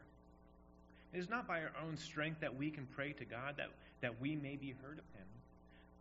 It 1.12 1.18
is 1.18 1.28
not 1.28 1.48
by 1.48 1.60
our 1.60 1.72
own 1.84 1.96
strength 1.96 2.40
that 2.40 2.56
we 2.56 2.70
can 2.70 2.86
pray 2.94 3.12
to 3.14 3.24
God, 3.24 3.54
that, 3.56 3.70
that 4.00 4.20
we 4.20 4.36
may 4.36 4.56
be 4.56 4.74
heard 4.82 4.98
of 4.98 5.04
Him, 5.14 5.26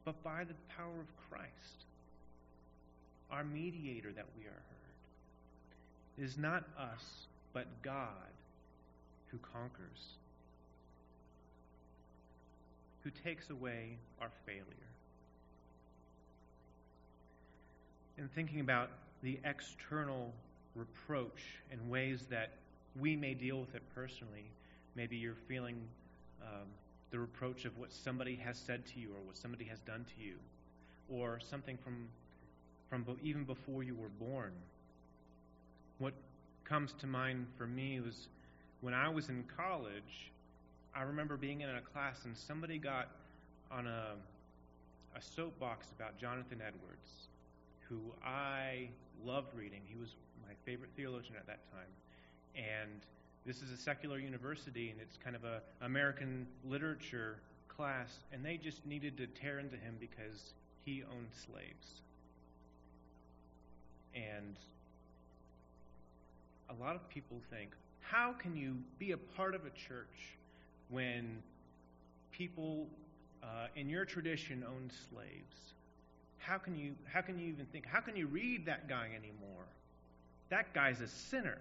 but 0.05 0.21
by 0.23 0.43
the 0.43 0.53
power 0.77 0.99
of 0.99 1.29
Christ, 1.29 1.85
our 3.31 3.43
mediator, 3.43 4.11
that 4.11 4.25
we 4.37 4.43
are 4.43 4.49
heard. 4.49 6.19
It 6.19 6.23
is 6.23 6.37
not 6.37 6.63
us, 6.77 7.27
but 7.53 7.65
God 7.81 8.05
who 9.31 9.37
conquers, 9.37 10.15
who 13.03 13.09
takes 13.23 13.49
away 13.49 13.97
our 14.21 14.29
failure. 14.45 14.63
In 18.17 18.27
thinking 18.29 18.59
about 18.59 18.89
the 19.23 19.39
external 19.45 20.33
reproach 20.75 21.41
and 21.71 21.89
ways 21.89 22.25
that 22.29 22.51
we 22.99 23.15
may 23.15 23.33
deal 23.33 23.59
with 23.59 23.75
it 23.75 23.83
personally, 23.95 24.51
maybe 24.95 25.15
you're 25.15 25.35
feeling 25.47 25.81
um, 26.41 26.67
the 27.11 27.19
reproach 27.19 27.65
of 27.65 27.77
what 27.77 27.91
somebody 27.91 28.35
has 28.35 28.57
said 28.57 28.85
to 28.87 28.99
you 28.99 29.09
or 29.09 29.21
what 29.25 29.37
somebody 29.37 29.65
has 29.65 29.79
done 29.79 30.05
to 30.15 30.23
you, 30.23 30.35
or 31.09 31.39
something 31.39 31.77
from, 31.77 32.07
from 32.89 33.05
even 33.23 33.43
before 33.43 33.83
you 33.83 33.95
were 33.95 34.09
born. 34.19 34.51
What 35.97 36.13
comes 36.65 36.93
to 36.99 37.07
mind 37.07 37.47
for 37.57 37.65
me 37.65 37.99
was 37.99 38.27
when 38.81 38.93
I 38.93 39.09
was 39.09 39.29
in 39.29 39.43
college, 39.57 40.31
I 40.95 41.03
remember 41.03 41.37
being 41.37 41.61
in 41.61 41.69
a 41.69 41.81
class 41.81 42.25
and 42.25 42.35
somebody 42.35 42.77
got 42.77 43.09
on 43.71 43.87
a, 43.87 44.15
a 45.15 45.21
soapbox 45.21 45.87
about 45.95 46.17
Jonathan 46.19 46.61
Edwards, 46.65 47.27
who 47.87 47.99
I 48.25 48.89
loved 49.25 49.55
reading. 49.55 49.81
He 49.85 49.95
was 49.95 50.15
my 50.45 50.53
favorite 50.65 50.89
theologian 50.95 51.35
at 51.37 51.47
that 51.47 51.59
time. 51.71 51.89
And 52.55 53.01
this 53.45 53.61
is 53.61 53.71
a 53.71 53.77
secular 53.77 54.19
university, 54.19 54.89
and 54.89 54.99
it's 54.99 55.17
kind 55.23 55.35
of 55.35 55.43
a 55.43 55.61
American 55.81 56.47
literature 56.67 57.37
class, 57.67 58.09
and 58.33 58.43
they 58.43 58.57
just 58.57 58.85
needed 58.85 59.17
to 59.17 59.27
tear 59.27 59.59
into 59.59 59.77
him 59.77 59.95
because 59.99 60.53
he 60.83 61.03
owned 61.03 61.29
slaves. 61.31 62.01
And 64.15 64.55
a 66.69 66.83
lot 66.83 66.95
of 66.95 67.07
people 67.09 67.37
think, 67.49 67.71
how 68.01 68.33
can 68.33 68.55
you 68.55 68.77
be 68.97 69.11
a 69.11 69.17
part 69.17 69.55
of 69.55 69.61
a 69.61 69.69
church 69.69 70.37
when 70.89 71.41
people 72.31 72.87
uh, 73.43 73.67
in 73.75 73.89
your 73.89 74.05
tradition 74.05 74.63
owned 74.67 74.91
slaves? 75.09 75.55
How 76.37 76.57
can 76.57 76.75
you 76.75 76.95
how 77.11 77.21
can 77.21 77.39
you 77.39 77.47
even 77.47 77.65
think? 77.65 77.85
How 77.85 77.99
can 77.99 78.15
you 78.15 78.27
read 78.27 78.65
that 78.65 78.87
guy 78.87 79.09
anymore? 79.15 79.65
That 80.49 80.73
guy's 80.73 81.01
a 81.01 81.07
sinner. 81.07 81.59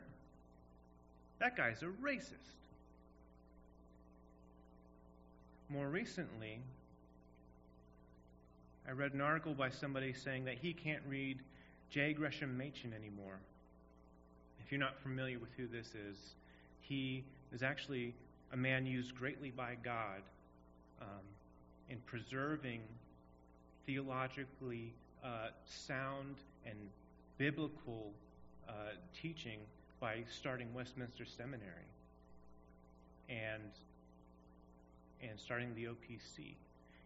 That 1.41 1.57
guy's 1.57 1.83
a 1.83 1.87
racist. 2.03 2.57
More 5.69 5.88
recently, 5.88 6.61
I 8.88 8.93
read 8.93 9.12
an 9.12 9.21
article 9.21 9.53
by 9.53 9.69
somebody 9.69 10.14
saying 10.14 10.47
that 10.47 10.55
he 10.55 10.73
can't 10.73 11.03
read 11.07 11.41
J. 11.91 12.14
Gresham 12.14 12.57
Machen 12.57 12.95
anymore. 12.95 13.38
If 14.64 14.73
you're 14.73 14.81
not 14.81 14.99
familiar 15.03 15.38
with 15.38 15.51
who 15.57 15.67
this 15.67 15.88
is, 15.88 16.17
he 16.81 17.23
is 17.53 17.62
actually 17.62 18.14
a 18.53 18.57
man 18.57 18.87
used 18.87 19.15
greatly 19.17 19.51
by 19.51 19.77
God 19.83 20.23
um, 21.01 21.07
in 21.89 21.99
preserving 22.07 22.81
theologically 23.87 24.93
uh, 25.25 25.49
sound 25.65 26.37
and 26.67 26.77
biblical 27.39 28.13
uh, 28.69 28.73
teaching 29.21 29.59
by 30.01 30.19
starting 30.31 30.73
Westminster 30.75 31.25
Seminary 31.25 31.89
and 33.29 33.73
and 35.21 35.39
starting 35.39 35.75
the 35.75 35.87
OPC. 35.87 36.55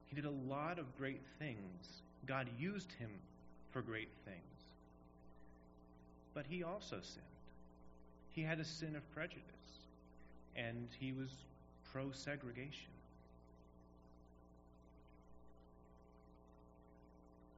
He 0.07 0.15
did 0.15 0.27
a 0.27 0.53
lot 0.53 0.79
of 0.79 0.85
great 0.99 1.23
things. 1.39 2.03
God 2.27 2.47
used 2.59 2.93
him 2.93 3.11
for 3.71 3.81
great 3.81 4.11
things. 4.27 4.37
But 6.35 6.45
he 6.49 6.63
also 6.63 6.97
sinned. 7.03 7.25
He 8.35 8.43
had 8.43 8.61
a 8.61 8.65
sin 8.65 8.97
of 8.97 9.15
prejudice, 9.15 9.43
and 10.57 10.89
he 10.99 11.13
was 11.13 11.31
pro 11.93 12.11
segregation. 12.13 12.91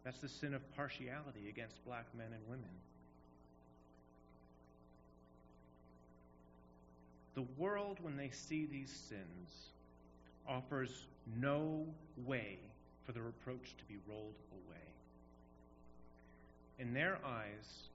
That's 0.04 0.18
the 0.18 0.28
sin 0.28 0.54
of 0.54 0.76
partiality 0.76 1.48
against 1.48 1.82
black 1.86 2.06
men 2.16 2.26
and 2.32 2.42
women. 2.48 2.68
The 7.34 7.44
world, 7.58 7.98
when 8.02 8.16
they 8.16 8.30
see 8.30 8.66
these 8.66 8.90
sins, 9.08 9.70
offers 10.46 11.06
no 11.40 11.86
way 12.24 12.58
for 13.04 13.12
the 13.12 13.22
reproach 13.22 13.74
to 13.78 13.84
be 13.88 13.98
rolled 14.08 14.34
away. 14.52 14.78
In 16.78 16.92
their 16.92 17.18
eyes, 17.24 17.88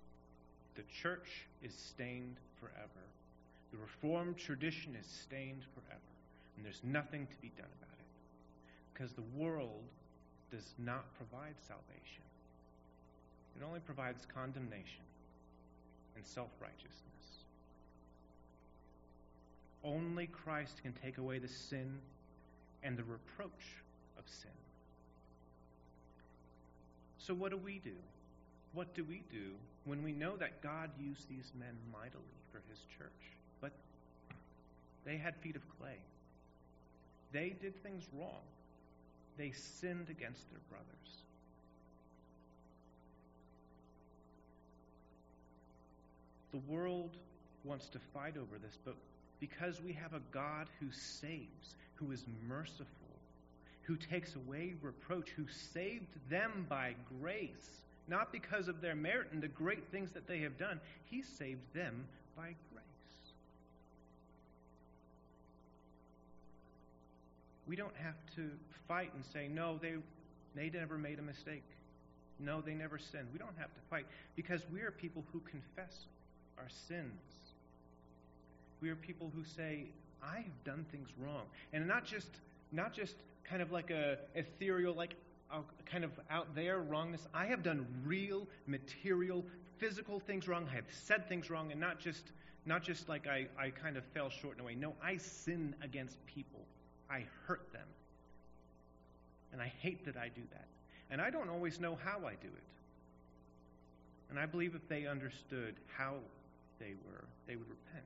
the 0.75 0.81
church 1.01 1.45
is 1.63 1.73
stained 1.73 2.37
forever. 2.59 3.05
The 3.71 3.77
Reformed 3.77 4.37
tradition 4.37 4.95
is 4.99 5.05
stained 5.05 5.63
forever. 5.73 5.99
And 6.55 6.65
there's 6.65 6.81
nothing 6.83 7.27
to 7.27 7.37
be 7.41 7.51
done 7.55 7.69
about 7.81 7.95
it. 7.99 8.05
Because 8.93 9.13
the 9.13 9.23
world 9.37 9.83
does 10.51 10.73
not 10.77 11.05
provide 11.15 11.55
salvation, 11.65 12.23
it 13.55 13.63
only 13.63 13.79
provides 13.79 14.25
condemnation 14.33 15.03
and 16.15 16.25
self 16.25 16.49
righteousness. 16.59 16.95
Only 19.83 20.27
Christ 20.27 20.81
can 20.83 20.91
take 20.91 21.17
away 21.17 21.39
the 21.39 21.47
sin 21.47 21.99
and 22.83 22.97
the 22.97 23.03
reproach 23.03 23.77
of 24.17 24.25
sin. 24.27 24.51
So, 27.17 27.33
what 27.33 27.51
do 27.51 27.57
we 27.57 27.79
do? 27.79 27.95
What 28.73 28.93
do 28.93 29.03
we 29.03 29.23
do 29.31 29.53
when 29.85 30.03
we 30.03 30.11
know 30.11 30.35
that 30.37 30.61
God 30.61 30.89
used 30.99 31.29
these 31.29 31.51
men 31.57 31.75
mightily 31.93 32.35
for 32.51 32.61
his 32.69 32.79
church? 32.97 33.38
But 33.61 33.71
they 35.05 35.17
had 35.17 35.35
feet 35.37 35.55
of 35.55 35.61
clay. 35.79 35.97
They 37.31 37.55
did 37.61 37.81
things 37.83 38.03
wrong. 38.17 38.41
They 39.37 39.51
sinned 39.51 40.07
against 40.09 40.49
their 40.49 40.59
brothers. 40.69 40.85
The 46.51 46.73
world 46.73 47.11
wants 47.63 47.87
to 47.89 47.99
fight 48.13 48.35
over 48.35 48.57
this, 48.61 48.77
but 48.83 48.95
because 49.39 49.81
we 49.81 49.93
have 49.93 50.13
a 50.13 50.21
God 50.31 50.67
who 50.79 50.87
saves, 50.91 51.75
who 51.95 52.11
is 52.11 52.25
merciful, 52.47 52.85
who 53.83 53.95
takes 53.95 54.35
away 54.35 54.73
reproach, 54.81 55.29
who 55.29 55.45
saved 55.73 56.07
them 56.29 56.65
by 56.67 56.95
grace, 57.21 57.81
not 58.07 58.31
because 58.31 58.67
of 58.67 58.81
their 58.81 58.95
merit 58.95 59.27
and 59.31 59.41
the 59.41 59.47
great 59.47 59.87
things 59.91 60.11
that 60.11 60.27
they 60.27 60.39
have 60.39 60.57
done. 60.57 60.79
He 61.05 61.21
saved 61.21 61.73
them 61.73 62.05
by 62.35 62.55
We 67.69 67.77
don't 67.77 67.95
have 68.03 68.15
to 68.35 68.49
fight 68.87 69.13
and 69.13 69.23
say, 69.31 69.47
no, 69.47 69.77
they, 69.81 69.93
they 70.55 70.69
never 70.77 70.97
made 70.97 71.19
a 71.19 71.21
mistake. 71.21 71.63
No, 72.39 72.59
they 72.59 72.73
never 72.73 72.97
sinned. 72.97 73.27
We 73.31 73.39
don't 73.39 73.57
have 73.57 73.73
to 73.73 73.81
fight 73.89 74.05
because 74.35 74.61
we 74.73 74.81
are 74.81 74.91
people 74.91 75.23
who 75.31 75.39
confess 75.41 75.95
our 76.57 76.67
sins 76.87 77.39
we 78.81 78.89
are 78.89 78.95
people 78.95 79.31
who 79.35 79.43
say, 79.43 79.85
I 80.23 80.37
have 80.37 80.63
done 80.63 80.85
things 80.91 81.09
wrong. 81.19 81.43
And 81.73 81.87
not 81.87 82.05
just 82.05 82.29
not 82.71 82.93
just 82.93 83.15
kind 83.43 83.61
of 83.61 83.71
like 83.71 83.89
a 83.89 84.17
ethereal, 84.35 84.93
like 84.93 85.15
kind 85.85 86.03
of 86.03 86.11
out 86.29 86.53
there 86.55 86.79
wrongness. 86.79 87.27
I 87.33 87.47
have 87.47 87.63
done 87.63 87.85
real, 88.05 88.47
material, 88.67 89.43
physical 89.77 90.19
things 90.19 90.47
wrong. 90.47 90.67
I 90.71 90.75
have 90.75 90.85
said 90.91 91.27
things 91.27 91.49
wrong, 91.49 91.71
and 91.71 91.79
not 91.79 91.99
just 91.99 92.23
not 92.65 92.83
just 92.83 93.09
like 93.09 93.27
I, 93.27 93.47
I 93.57 93.69
kind 93.69 93.97
of 93.97 94.03
fell 94.13 94.29
short 94.29 94.55
in 94.57 94.61
a 94.61 94.65
way. 94.65 94.75
No, 94.75 94.93
I 95.03 95.17
sin 95.17 95.75
against 95.81 96.23
people. 96.27 96.59
I 97.09 97.25
hurt 97.45 97.71
them. 97.73 97.87
And 99.51 99.61
I 99.61 99.71
hate 99.81 100.05
that 100.05 100.15
I 100.15 100.29
do 100.29 100.41
that. 100.51 100.67
And 101.09 101.19
I 101.21 101.29
don't 101.29 101.49
always 101.49 101.79
know 101.79 101.97
how 102.03 102.19
I 102.27 102.33
do 102.33 102.47
it. 102.47 102.69
And 104.29 104.37
I 104.37 104.45
believe 104.45 104.75
if 104.75 104.87
they 104.87 105.07
understood 105.07 105.75
how 105.97 106.15
they 106.79 106.93
were, 107.05 107.25
they 107.47 107.55
would 107.55 107.67
repent. 107.67 108.05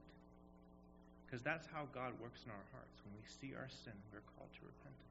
Because 1.25 1.41
that's 1.41 1.67
how 1.73 1.87
God 1.93 2.13
works 2.21 2.41
in 2.45 2.51
our 2.51 2.65
hearts. 2.71 3.01
When 3.03 3.13
we 3.15 3.27
see 3.27 3.55
our 3.55 3.67
sin, 3.67 3.93
we're 4.13 4.21
called 4.37 4.49
to 4.53 4.59
repentance. 4.65 5.03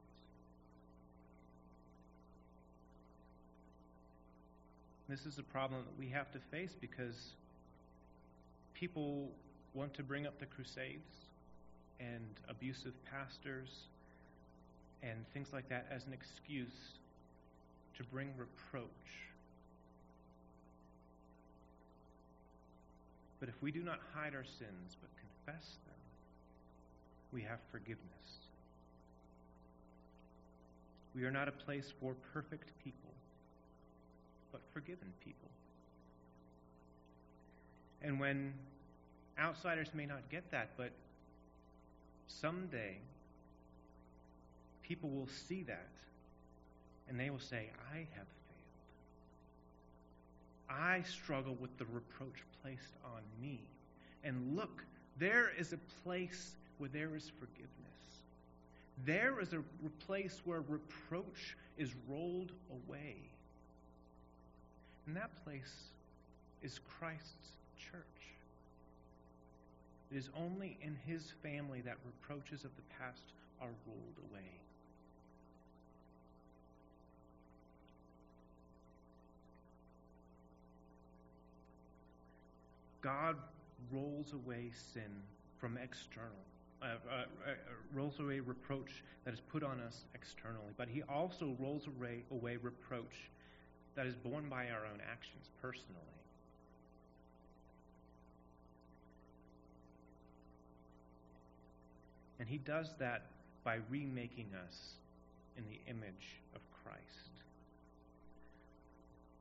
This 5.07 5.25
is 5.25 5.37
a 5.37 5.43
problem 5.43 5.81
that 5.83 5.99
we 5.99 6.09
have 6.09 6.31
to 6.31 6.39
face 6.39 6.75
because 6.79 7.33
people 8.73 9.29
want 9.73 9.93
to 9.95 10.03
bring 10.03 10.25
up 10.25 10.39
the 10.39 10.45
Crusades 10.45 11.27
and 12.11 12.23
abusive 12.49 12.93
pastors 13.09 13.69
and 15.01 15.25
things 15.33 15.49
like 15.53 15.67
that 15.69 15.85
as 15.91 16.05
an 16.05 16.13
excuse 16.13 16.97
to 17.97 18.03
bring 18.05 18.29
reproach. 18.37 18.87
But 23.39 23.49
if 23.49 23.55
we 23.61 23.71
do 23.71 23.81
not 23.81 23.99
hide 24.13 24.33
our 24.33 24.45
sins 24.45 24.97
but 25.01 25.09
confess 25.19 25.65
them, 25.85 25.95
we 27.31 27.41
have 27.41 27.59
forgiveness. 27.71 27.99
We 31.15 31.25
are 31.25 31.31
not 31.31 31.47
a 31.47 31.51
place 31.51 31.93
for 31.99 32.15
perfect 32.33 32.71
people, 32.83 33.11
but 34.51 34.61
forgiven 34.73 35.07
people. 35.23 35.49
And 38.01 38.19
when 38.19 38.53
outsiders 39.39 39.89
may 39.93 40.05
not 40.05 40.21
get 40.29 40.49
that, 40.51 40.69
but 40.77 40.91
someday 42.41 42.97
people 44.83 45.09
will 45.09 45.29
see 45.47 45.63
that 45.63 45.89
and 47.09 47.19
they 47.19 47.29
will 47.29 47.39
say, 47.39 47.69
I 47.93 47.97
have 47.97 48.27
failed. 50.67 50.79
I 50.79 51.01
struggle 51.03 51.55
with 51.59 51.77
the 51.77 51.85
reproach 51.85 52.43
placed 52.61 52.93
on 53.05 53.21
me. 53.41 53.59
And 54.23 54.55
look, 54.55 54.83
there 55.17 55.51
is 55.57 55.73
a 55.73 55.79
place 56.03 56.55
where 56.77 56.89
there 56.89 57.15
is 57.15 57.31
forgiveness. 57.39 57.69
There 59.05 59.39
is 59.41 59.53
a 59.53 59.63
place 60.05 60.41
where 60.45 60.61
reproach 60.61 61.57
is 61.77 61.89
rolled 62.07 62.51
away. 62.71 63.15
And 65.07 65.15
that 65.15 65.31
place 65.43 65.73
is 66.61 66.79
Christ's 66.99 67.51
church. 67.77 68.01
It 70.13 70.17
is 70.17 70.29
only 70.37 70.77
in 70.79 70.95
his 71.07 71.33
family 71.41 71.81
that 71.81 71.97
reproaches 72.05 72.63
of 72.63 72.69
the 72.75 72.83
past 72.99 73.33
are 73.59 73.71
rolled 73.87 74.29
away. 74.29 74.45
God 83.01 83.37
rolls 83.91 84.33
away 84.33 84.69
sin 84.93 85.01
from 85.57 85.77
external, 85.77 86.29
uh, 86.83 86.85
uh, 86.85 87.13
uh, 87.15 87.25
rolls 87.91 88.19
away 88.19 88.39
reproach 88.39 89.03
that 89.25 89.33
is 89.33 89.39
put 89.39 89.63
on 89.63 89.79
us 89.79 90.05
externally, 90.13 90.73
but 90.77 90.87
He 90.87 91.01
also 91.09 91.57
rolls 91.59 91.87
away, 91.87 92.23
away 92.29 92.57
reproach 92.57 93.31
that 93.95 94.05
is 94.05 94.13
borne 94.13 94.47
by 94.47 94.69
our 94.69 94.85
own 94.85 95.01
actions 95.11 95.49
personally. 95.59 96.22
And 102.43 102.49
He 102.49 102.57
does 102.57 102.93
that 102.99 103.21
by 103.63 103.77
remaking 103.89 104.47
us 104.67 104.95
in 105.57 105.63
the 105.69 105.79
image 105.89 106.41
of 106.53 106.59
Christ. 106.83 106.99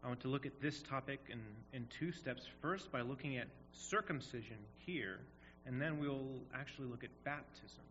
I 0.05 0.07
want 0.07 0.21
to 0.21 0.29
look 0.29 0.47
at 0.47 0.61
this 0.63 0.83
topic 0.83 1.19
in, 1.29 1.41
in 1.73 1.89
two 1.99 2.13
steps. 2.13 2.45
First, 2.61 2.93
by 2.93 3.01
looking 3.01 3.39
at 3.39 3.49
circumcision 3.73 4.59
here, 4.87 5.19
and 5.67 5.83
then 5.83 5.99
we'll 5.99 6.29
actually 6.55 6.87
look 6.87 7.03
at 7.03 7.11
baptism 7.25 7.83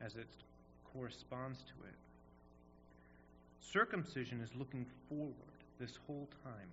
as 0.00 0.14
it 0.14 0.28
corresponds 0.94 1.58
to 1.58 1.88
it. 1.88 1.94
Circumcision 3.60 4.40
is 4.40 4.50
looking 4.56 4.86
forward 5.08 5.34
this 5.80 5.98
whole 6.06 6.28
time. 6.44 6.68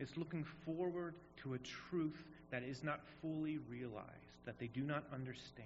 It's 0.00 0.16
looking 0.16 0.44
forward 0.64 1.14
to 1.44 1.54
a 1.54 1.58
truth 1.58 2.24
that 2.50 2.64
is 2.64 2.82
not 2.82 2.98
fully 3.22 3.58
realized, 3.70 4.23
that 4.46 4.58
they 4.58 4.66
do 4.66 4.82
not 4.82 5.04
understand. 5.12 5.64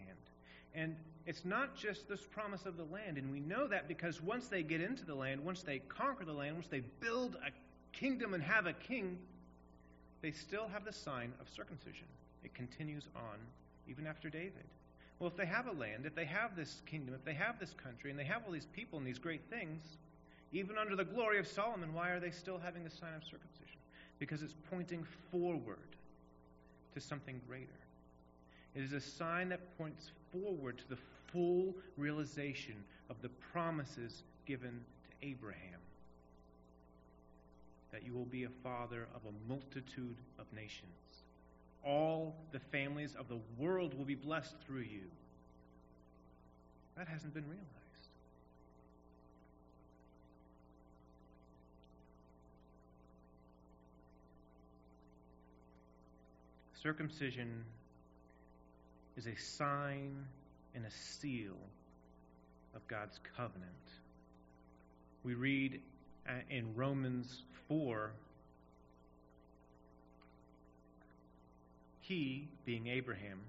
And 0.75 0.97
it's 1.27 1.45
not 1.45 1.77
just 1.77 2.09
this 2.09 2.21
promise 2.21 2.67
of 2.67 2.77
the 2.77 2.85
land. 2.85 3.19
And 3.19 3.31
we 3.31 3.41
know 3.41 3.67
that 3.67 3.88
because 3.88 4.23
once 4.23 4.49
they 4.49 4.62
get 4.62 4.81
into 4.81 5.05
the 5.05 5.14
land, 5.14 5.45
once 5.45 5.62
they 5.62 5.81
conquer 5.81 6.25
the 6.25 6.33
land, 6.33 6.55
once 6.55 6.69
they 6.69 6.83
build 7.01 7.37
a 7.37 7.51
kingdom 7.97 8.35
and 8.35 8.43
have 8.43 8.67
a 8.67 8.73
king, 8.73 9.19
they 10.23 10.31
still 10.31 10.69
have 10.69 10.85
the 10.85 10.93
sign 10.93 11.33
of 11.41 11.49
circumcision. 11.55 12.07
It 12.45 12.55
continues 12.55 13.09
on 13.17 13.38
even 13.88 14.07
after 14.07 14.29
David. 14.29 14.64
Well, 15.19 15.29
if 15.29 15.37
they 15.37 15.47
have 15.47 15.67
a 15.67 15.73
land, 15.73 16.07
if 16.07 16.14
they 16.14 16.27
have 16.27 16.55
this 16.55 16.81
kingdom, 16.87 17.14
if 17.14 17.25
they 17.25 17.35
have 17.35 17.59
this 17.59 17.75
country, 17.83 18.11
and 18.11 18.19
they 18.19 18.25
have 18.25 18.43
all 18.47 18.53
these 18.53 18.69
people 18.73 18.99
and 18.99 19.07
these 19.07 19.19
great 19.19 19.43
things, 19.51 19.83
even 20.53 20.79
under 20.79 20.95
the 20.95 21.05
glory 21.05 21.38
of 21.38 21.47
Solomon, 21.47 21.93
why 21.93 22.11
are 22.11 22.21
they 22.21 22.31
still 22.31 22.59
having 22.59 22.85
the 22.85 22.91
sign 22.91 23.14
of 23.17 23.25
circumcision? 23.25 23.79
Because 24.19 24.43
it's 24.43 24.55
pointing 24.71 25.05
forward 25.31 25.77
to 26.95 27.01
something 27.01 27.41
greater. 27.49 27.67
It 28.74 28.83
is 28.83 28.92
a 28.92 29.00
sign 29.00 29.48
that 29.48 29.76
points 29.78 30.11
forward 30.33 30.78
to 30.78 30.88
the 30.88 30.98
full 31.33 31.74
realization 31.96 32.76
of 33.11 33.20
the 33.22 33.28
promises 33.52 34.22
given 34.46 34.81
to 35.11 35.26
Abraham 35.26 35.81
that 37.92 38.04
you 38.04 38.12
will 38.12 38.26
be 38.26 38.44
a 38.44 38.50
father 38.62 39.09
of 39.14 39.22
a 39.24 39.48
multitude 39.48 40.16
of 40.38 40.46
nations. 40.54 40.92
All 41.85 42.35
the 42.52 42.59
families 42.59 43.14
of 43.18 43.28
the 43.28 43.38
world 43.57 43.96
will 43.96 44.04
be 44.04 44.14
blessed 44.14 44.54
through 44.66 44.83
you. 44.83 45.04
That 46.96 47.09
hasn't 47.09 47.33
been 47.33 47.44
realized. 47.44 47.64
Circumcision 56.83 57.64
is 59.18 59.26
a 59.26 59.37
sign 59.37 60.14
and 60.76 60.87
a 60.87 60.90
seal 60.90 61.57
of 62.74 62.87
God's 62.87 63.18
covenant. 63.37 63.64
We 65.24 65.35
read 65.35 65.81
uh, 66.28 66.35
in 66.48 66.76
Romans 66.76 67.42
4 67.66 68.12
he, 72.02 72.46
being 72.64 72.87
Abraham, 72.87 73.40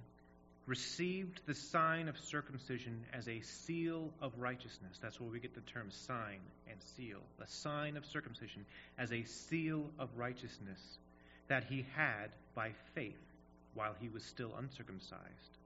received 0.66 1.42
the 1.46 1.54
sign 1.54 2.08
of 2.08 2.18
circumcision 2.18 3.06
as 3.14 3.28
a 3.28 3.40
seal 3.42 4.10
of 4.22 4.34
righteousness. 4.40 4.98
That's 5.00 5.20
where 5.20 5.30
we 5.30 5.40
get 5.40 5.54
the 5.54 5.62
term 5.62 5.92
sign 5.92 6.40
and 6.68 6.78
seal. 6.98 7.20
The 7.38 7.48
sign 7.48 7.96
of 7.96 8.06
circumcision 8.06 8.66
as 8.98 9.14
a 9.14 9.24
seal 9.24 9.86
of 10.00 10.10
righteousness 10.18 10.98
that 11.48 11.64
he 11.64 11.86
had 11.96 12.32
by 12.56 12.72
faith 12.96 13.14
while 13.76 13.96
he 14.00 14.10
was 14.10 14.24
still 14.24 14.54
uncircumcised. 14.58 15.59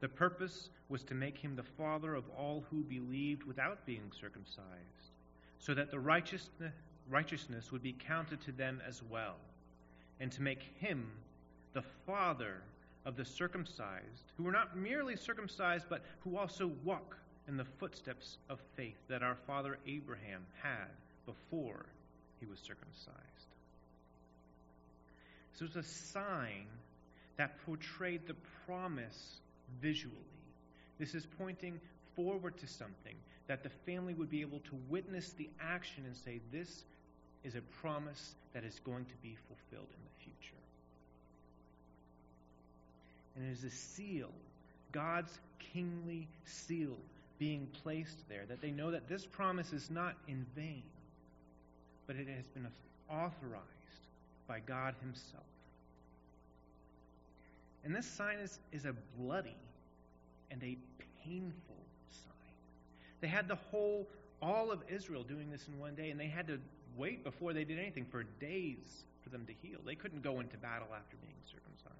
The 0.00 0.08
purpose 0.08 0.68
was 0.88 1.02
to 1.04 1.14
make 1.14 1.38
him 1.38 1.56
the 1.56 1.62
father 1.62 2.14
of 2.14 2.24
all 2.38 2.64
who 2.70 2.82
believed 2.82 3.44
without 3.44 3.84
being 3.86 4.12
circumcised, 4.20 5.12
so 5.58 5.74
that 5.74 5.90
the 5.90 5.98
righteousness, 5.98 7.72
would 7.72 7.82
be 7.82 7.94
counted 7.98 8.40
to 8.42 8.52
them 8.52 8.82
as 8.86 9.02
well, 9.10 9.36
and 10.20 10.30
to 10.32 10.42
make 10.42 10.62
him 10.78 11.06
the 11.72 11.84
father 12.06 12.62
of 13.04 13.16
the 13.16 13.24
circumcised, 13.24 14.32
who 14.36 14.44
were 14.44 14.52
not 14.52 14.76
merely 14.76 15.16
circumcised, 15.16 15.86
but 15.88 16.02
who 16.20 16.36
also 16.36 16.70
walk 16.84 17.16
in 17.48 17.56
the 17.56 17.64
footsteps 17.64 18.38
of 18.50 18.60
faith 18.76 18.98
that 19.08 19.22
our 19.22 19.36
father 19.46 19.78
Abraham 19.86 20.44
had 20.62 20.88
before 21.24 21.86
he 22.40 22.46
was 22.46 22.58
circumcised. 22.58 23.16
So 25.54 25.64
it's 25.64 25.76
a 25.76 25.82
sign 25.82 26.66
that 27.36 27.64
portrayed 27.64 28.26
the 28.26 28.36
promise 28.66 29.40
visually. 29.80 30.14
This 30.98 31.14
is 31.14 31.26
pointing 31.38 31.80
forward 32.14 32.56
to 32.58 32.66
something 32.66 33.14
that 33.46 33.62
the 33.62 33.68
family 33.68 34.14
would 34.14 34.30
be 34.30 34.40
able 34.40 34.60
to 34.60 34.76
witness 34.88 35.30
the 35.32 35.48
action 35.60 36.04
and 36.06 36.16
say, 36.16 36.40
This 36.52 36.84
is 37.44 37.54
a 37.54 37.60
promise 37.80 38.34
that 38.54 38.64
is 38.64 38.80
going 38.84 39.04
to 39.04 39.14
be 39.22 39.36
fulfilled 39.46 39.88
in 39.90 40.02
the 40.02 40.24
future. 40.24 40.56
And 43.36 43.46
it 43.46 43.52
is 43.52 43.64
a 43.64 43.70
seal, 43.70 44.30
God's 44.92 45.38
kingly 45.72 46.26
seal, 46.44 46.96
being 47.38 47.68
placed 47.82 48.28
there, 48.28 48.44
that 48.48 48.62
they 48.62 48.70
know 48.70 48.90
that 48.90 49.08
this 49.08 49.26
promise 49.26 49.72
is 49.72 49.90
not 49.90 50.14
in 50.26 50.46
vain, 50.56 50.82
but 52.06 52.16
it 52.16 52.26
has 52.28 52.46
been 52.54 52.66
authorized 53.10 53.62
by 54.48 54.60
God 54.60 54.94
Himself. 55.02 55.44
And 57.86 57.94
this 57.94 58.04
sign 58.04 58.38
is, 58.40 58.58
is 58.72 58.84
a 58.84 58.92
bloody 59.16 59.54
and 60.50 60.60
a 60.64 60.76
painful 61.24 61.76
sign. 62.10 62.52
They 63.20 63.28
had 63.28 63.46
the 63.46 63.54
whole, 63.54 64.08
all 64.42 64.72
of 64.72 64.82
Israel 64.88 65.22
doing 65.22 65.52
this 65.52 65.68
in 65.68 65.78
one 65.78 65.94
day, 65.94 66.10
and 66.10 66.18
they 66.18 66.26
had 66.26 66.48
to 66.48 66.58
wait 66.96 67.22
before 67.22 67.52
they 67.52 67.62
did 67.62 67.78
anything 67.78 68.04
for 68.04 68.24
days 68.40 69.04
for 69.22 69.30
them 69.30 69.46
to 69.46 69.52
heal. 69.62 69.78
They 69.86 69.94
couldn't 69.94 70.24
go 70.24 70.40
into 70.40 70.56
battle 70.56 70.88
after 70.96 71.16
being 71.22 71.36
circumcised. 71.44 71.94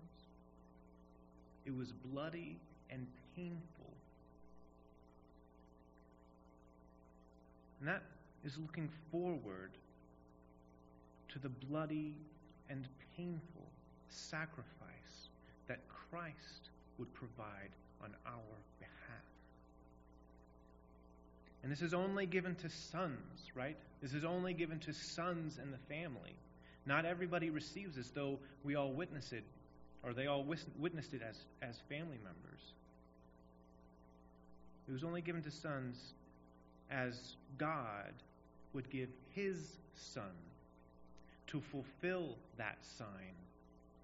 It 1.64 1.77
was 1.77 1.92
bloody 1.92 2.59
and 2.90 3.07
painful. 3.37 3.92
And 7.79 7.88
that 7.88 8.03
is 8.44 8.59
looking 8.59 8.88
forward 9.12 9.70
to 11.29 11.38
the 11.38 11.49
bloody 11.49 12.16
and 12.68 12.88
painful 13.16 13.68
sacrifice 14.09 15.06
Christ 16.11 16.71
would 16.99 17.12
provide 17.14 17.71
on 18.03 18.11
our 18.27 18.57
behalf. 18.79 18.92
And 21.62 21.73
this 21.73 21.83
is 21.83 21.95
only 21.95 22.27
given 22.27 22.55
to 22.57 22.69
sons, 22.69 23.51
right? 23.55 23.77
This 24.01 24.14
is 24.14 24.25
only 24.25 24.55
given 24.55 24.79
to 24.81 24.92
sons 24.92 25.59
in 25.62 25.71
the 25.71 25.79
family. 25.88 26.35
Not 26.87 27.05
everybody 27.05 27.51
receives 27.51 27.97
this, 27.97 28.11
though 28.11 28.38
we 28.64 28.77
all 28.77 28.92
witness 28.92 29.33
it, 29.33 29.45
or 30.05 30.12
they 30.12 30.27
all 30.27 30.45
witnessed 30.79 31.14
it 31.14 31.23
as, 31.29 31.37
as 31.62 31.77
family 31.88 32.19
members. 32.23 32.61
It 34.88 34.92
was 34.92 35.03
only 35.03 35.21
given 35.21 35.42
to 35.42 35.51
sons 35.51 35.97
as 36.90 37.35
God 37.59 38.12
would 38.73 38.88
give 38.90 39.09
his 39.35 39.57
son 39.97 40.31
to 41.49 41.61
fulfill 41.61 42.37
that 42.59 42.79
sign 42.97 43.35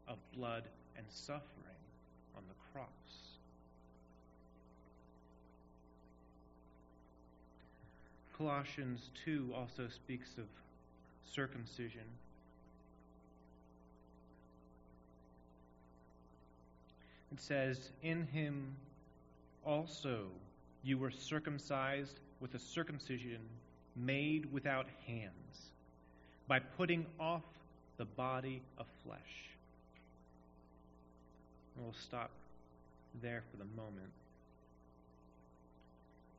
of 0.08 0.16
blood 0.34 0.64
and 0.96 1.06
suffering 1.08 1.62
cross. 2.72 2.87
Colossians 8.37 9.11
2 9.24 9.52
also 9.54 9.88
speaks 9.88 10.30
of 10.38 10.44
circumcision. 11.32 12.00
It 17.32 17.40
says, 17.40 17.90
In 18.02 18.26
him 18.26 18.74
also 19.64 20.26
you 20.82 20.98
were 20.98 21.11
circumcised 21.11 22.18
with 22.40 22.54
a 22.54 22.58
circumcision 22.58 23.38
made 23.94 24.52
without 24.52 24.87
hands, 25.06 25.70
by 26.48 26.58
putting 26.58 27.06
off 27.20 27.44
the 27.98 28.04
body 28.04 28.61
of 28.78 28.87
flesh. 29.04 29.20
We'll 31.76 31.94
stop 31.94 32.30
there 33.20 33.42
for 33.51 33.57
the 33.57 33.66
moment. 33.77 34.12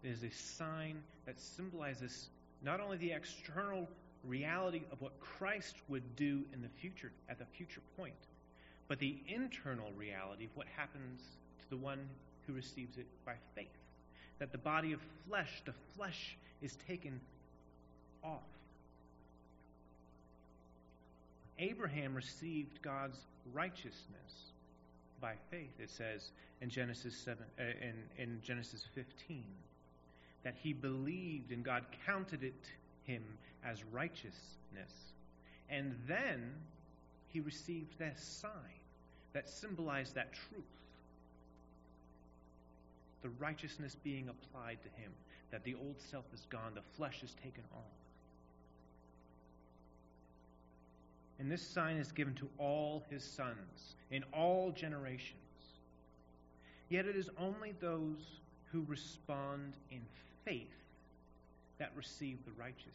It 0.04 0.10
is 0.10 0.24
a 0.24 0.32
sign 0.32 1.02
that 1.26 1.40
symbolizes 1.40 2.28
not 2.62 2.80
only 2.80 2.98
the 2.98 3.12
external 3.12 3.88
reality 4.24 4.82
of 4.92 5.02
what 5.02 5.20
Christ 5.20 5.76
would 5.90 6.16
do 6.16 6.44
in 6.54 6.62
the 6.62 6.70
future, 6.82 7.12
at 7.30 7.40
the 7.40 7.46
future 7.46 7.82
point, 7.98 8.14
but 8.88 9.00
the 9.00 9.18
internal 9.28 9.92
reality 9.98 10.46
of 10.46 10.52
what 10.56 10.68
happens 10.76 11.22
to 11.62 11.70
the 11.70 11.78
one 11.78 12.00
who 12.48 12.54
receives 12.54 12.98
it 12.98 13.06
by 13.26 13.36
faith. 13.56 13.68
That 14.40 14.52
the 14.52 14.58
body 14.58 14.94
of 14.94 15.00
flesh, 15.28 15.62
the 15.66 15.74
flesh, 15.96 16.38
is 16.62 16.78
taken 16.88 17.20
off. 18.24 18.42
Abraham 21.60 22.16
received 22.16 22.82
God's 22.82 23.18
righteousness 23.54 24.53
by 25.24 25.36
faith, 25.50 25.80
it 25.80 25.90
says 25.90 26.32
in 26.60 26.70
Genesis 26.70 27.16
7 27.16 27.38
uh, 27.58 27.64
in, 27.64 27.94
in 28.22 28.42
Genesis 28.44 28.84
15 28.94 29.42
that 30.44 30.54
he 30.62 30.74
believed 30.74 31.54
and 31.54 31.64
God 31.64 31.86
counted 32.06 32.44
it 32.44 32.54
him 33.06 33.24
as 33.66 33.86
righteousness. 33.94 34.92
And 35.70 35.96
then 36.10 36.52
he 37.30 37.40
received 37.40 37.98
that 38.00 38.20
sign 38.20 38.52
that 39.32 39.50
symbolized 39.50 40.14
that 40.16 40.34
truth. 40.34 40.64
The 43.22 43.30
righteousness 43.40 43.96
being 44.04 44.28
applied 44.28 44.80
to 44.84 45.02
him, 45.02 45.12
that 45.52 45.64
the 45.64 45.76
old 45.76 45.96
self 46.12 46.26
is 46.34 46.46
gone, 46.50 46.74
the 46.76 46.82
flesh 46.98 47.24
is 47.24 47.34
taken 47.42 47.64
off. 47.74 48.03
And 51.44 51.52
this 51.52 51.62
sign 51.62 51.98
is 51.98 52.14
given 52.14 52.34
to 52.36 52.48
all 52.58 53.04
his 53.10 53.22
sons 53.22 53.98
in 54.12 54.24
all 54.32 54.72
generations. 54.72 55.36
Yet 56.88 57.06
it 57.06 57.18
is 57.18 57.30
only 57.38 57.74
those 57.82 58.40
who 58.72 58.86
respond 58.88 59.74
in 59.92 60.00
faith 60.46 60.72
that 61.80 61.92
receive 61.98 62.38
the 62.46 62.52
righteousness. 62.58 62.94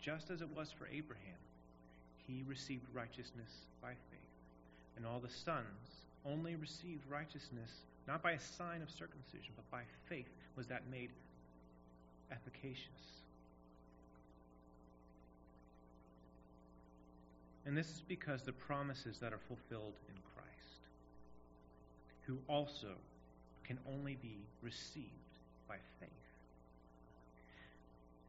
Just 0.00 0.30
as 0.30 0.40
it 0.40 0.48
was 0.56 0.72
for 0.72 0.86
Abraham, 0.86 1.36
he 2.26 2.42
received 2.48 2.86
righteousness 2.94 3.66
by 3.82 3.90
faith. 3.90 4.32
And 4.96 5.04
all 5.04 5.20
the 5.20 5.28
sons 5.28 6.06
only 6.24 6.56
received 6.56 7.04
righteousness 7.10 7.82
not 8.06 8.22
by 8.22 8.32
a 8.32 8.40
sign 8.40 8.80
of 8.80 8.88
circumcision, 8.90 9.52
but 9.56 9.70
by 9.70 9.82
faith 10.08 10.30
was 10.56 10.66
that 10.68 10.88
made 10.90 11.10
efficacious. 12.30 12.88
And 17.66 17.76
this 17.76 17.86
is 17.86 18.02
because 18.08 18.42
the 18.42 18.52
promises 18.52 19.18
that 19.18 19.32
are 19.32 19.40
fulfilled 19.46 19.92
in 20.08 20.14
Christ, 20.34 20.80
who 22.26 22.38
also 22.48 22.94
can 23.64 23.78
only 23.86 24.16
be 24.22 24.38
received 24.62 25.06
by 25.68 25.76
faith. 26.00 26.08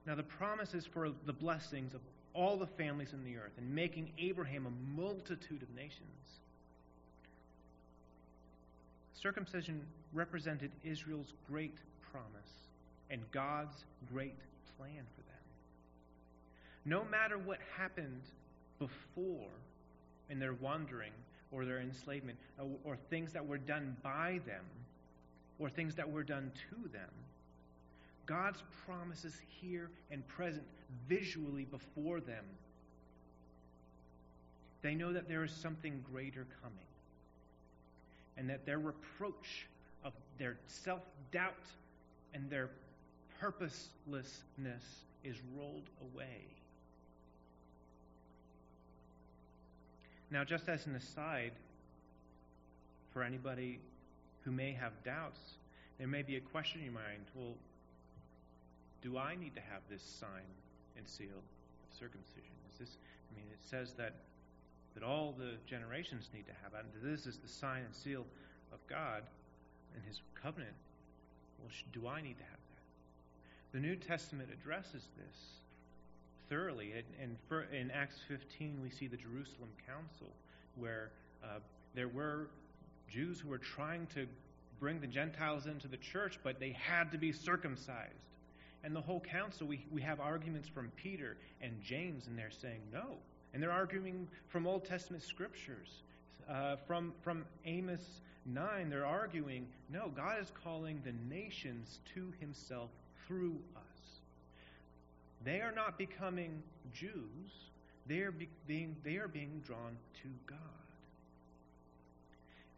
Now, 0.05 0.15
the 0.15 0.23
promises 0.23 0.85
for 0.85 1.12
the 1.25 1.33
blessings 1.33 1.93
of 1.93 2.01
all 2.33 2.57
the 2.57 2.67
families 2.67 3.13
in 3.13 3.23
the 3.23 3.38
earth 3.38 3.53
and 3.57 3.73
making 3.73 4.12
Abraham 4.17 4.65
a 4.65 4.99
multitude 5.01 5.62
of 5.62 5.69
nations. 5.75 6.01
Circumcision 9.13 9.81
represented 10.13 10.71
Israel's 10.83 11.33
great 11.49 11.77
promise 12.12 12.68
and 13.10 13.22
God's 13.32 13.86
great 14.12 14.38
plan 14.78 15.04
for 15.15 15.22
them. 15.22 15.39
No 16.86 17.04
matter 17.04 17.38
what 17.38 17.60
happened 17.78 18.22
before 18.78 19.50
in 20.30 20.39
their 20.39 20.54
wandering 20.54 21.12
or 21.52 21.65
their 21.65 21.80
enslavement, 21.80 22.38
or, 22.60 22.69
or 22.84 22.98
things 23.10 23.34
that 23.34 23.45
were 23.45 23.58
done 23.58 23.98
by 24.04 24.39
them, 24.45 24.63
or 25.58 25.69
things 25.69 25.95
that 25.95 26.10
were 26.10 26.24
done 26.24 26.52
to 26.69 26.89
them, 26.89 27.10
God's 28.28 28.62
promises 28.86 29.34
here 29.60 29.89
and 30.12 30.26
present 30.28 30.63
visually 31.08 31.65
before 31.65 32.22
them. 32.22 32.45
They 34.84 34.93
know 34.93 35.12
that 35.12 35.28
there 35.28 35.43
is 35.43 35.52
something 35.52 36.04
greater 36.12 36.45
coming. 36.62 36.86
And 38.38 38.50
that 38.50 38.65
their 38.65 38.78
reproach 38.78 39.67
of 40.06 40.13
their 40.38 40.58
self 40.67 41.02
doubt 41.32 41.56
and 42.34 42.50
their 42.50 42.69
purposelessness 43.39 44.84
is 45.23 45.36
rolled 45.58 45.89
away. 46.13 46.45
Now, 50.32 50.43
just 50.43 50.69
as 50.69 50.86
an 50.86 50.95
aside, 50.95 51.52
for 53.13 53.23
anybody 53.23 53.80
who 54.41 54.52
may 54.52 54.73
have 54.73 54.91
doubts, 55.04 55.39
there 55.97 56.08
may 56.08 56.21
be 56.21 56.36
a 56.36 56.39
question 56.39 56.80
in 56.80 56.86
your 56.86 56.93
mind 56.93 57.23
well, 57.36 57.56
do 59.02 59.17
I 59.17 59.36
need 59.36 59.56
to 59.56 59.62
have 59.62 59.82
this 59.89 60.02
sign 60.02 60.47
and 60.97 61.08
seal 61.08 61.28
of 61.34 61.97
circumcision? 61.97 62.54
Is 62.71 62.80
this, 62.80 62.97
I 63.32 63.36
mean, 63.36 63.47
it 63.52 63.60
says 63.69 63.93
that, 63.97 64.13
that 64.93 65.04
all 65.04 65.34
the 65.38 65.54
generations 65.65 66.30
need 66.34 66.45
to 66.47 66.54
have 66.63 66.73
and 66.73 66.88
this 67.02 67.25
is 67.25 67.38
the 67.38 67.47
sign 67.47 67.84
and 67.84 67.95
seal 67.95 68.25
of 68.71 68.80
God 68.88 69.23
and 69.95 70.04
His 70.08 70.21
covenant. 70.41 70.75
Well, 71.60 71.71
do 71.91 72.08
I 72.08 72.21
need 72.21 72.38
to 72.38 72.43
have 72.43 72.59
the 73.71 73.79
New 73.79 73.95
Testament 73.95 74.49
addresses 74.51 75.08
this 75.17 75.38
thoroughly. 76.47 76.93
And, 77.21 77.38
in, 77.73 77.91
Acts 77.91 78.17
15, 78.27 78.79
we 78.82 78.89
see 78.89 79.08
the 79.08 79.17
Jerusalem 79.17 79.69
Council, 79.88 80.27
where 80.75 81.12
uh, 81.43 81.60
there 81.93 82.08
were 82.08 82.47
Jews 83.12 83.39
who 83.39 83.49
were 83.49 83.60
trying 83.60 84.08
to 84.15 84.25
bring 84.79 84.99
the 84.99 85.08
Gentiles 85.08 85.65
into 85.67 85.88
the 85.88 85.97
church, 85.97 86.39
but 86.43 86.60
they 86.60 86.71
had 86.71 87.12
to 87.12 87.17
be 87.17 87.32
circumcised. 87.32 88.13
And 88.84 88.95
the 88.95 89.01
whole 89.01 89.19
council, 89.19 89.67
we, 89.67 89.86
we 89.91 90.01
have 90.01 90.19
arguments 90.19 90.67
from 90.67 90.91
Peter 90.95 91.38
and 91.62 91.73
James, 91.84 92.27
and 92.27 92.38
they're 92.38 92.49
saying 92.49 92.79
no. 92.93 93.17
And 93.53 93.62
they're 93.62 93.71
arguing 93.71 94.27
from 94.47 94.65
Old 94.65 94.86
Testament 94.86 95.23
scriptures 95.23 96.01
Uh, 96.49 96.77
from, 96.88 97.13
from 97.21 97.45
Amos 97.65 98.21
9, 98.45 98.89
they're 98.89 99.05
arguing 99.05 99.67
no, 99.91 100.10
God 100.15 100.41
is 100.41 100.51
calling 100.63 101.01
the 101.03 101.13
nations 101.34 101.99
to 102.15 102.34
himself 102.39 102.89
through 103.29 103.55
us. 103.77 104.19
They 105.45 105.61
are 105.61 105.71
not 105.71 105.97
becoming 105.97 106.61
Jews, 106.93 107.69
they 108.07 108.21
are, 108.21 108.31
be, 108.31 108.49
being, 108.67 108.95
they 109.05 109.17
are 109.17 109.27
being 109.27 109.61
drawn 109.65 109.95
to 110.23 110.29
God. 110.47 110.57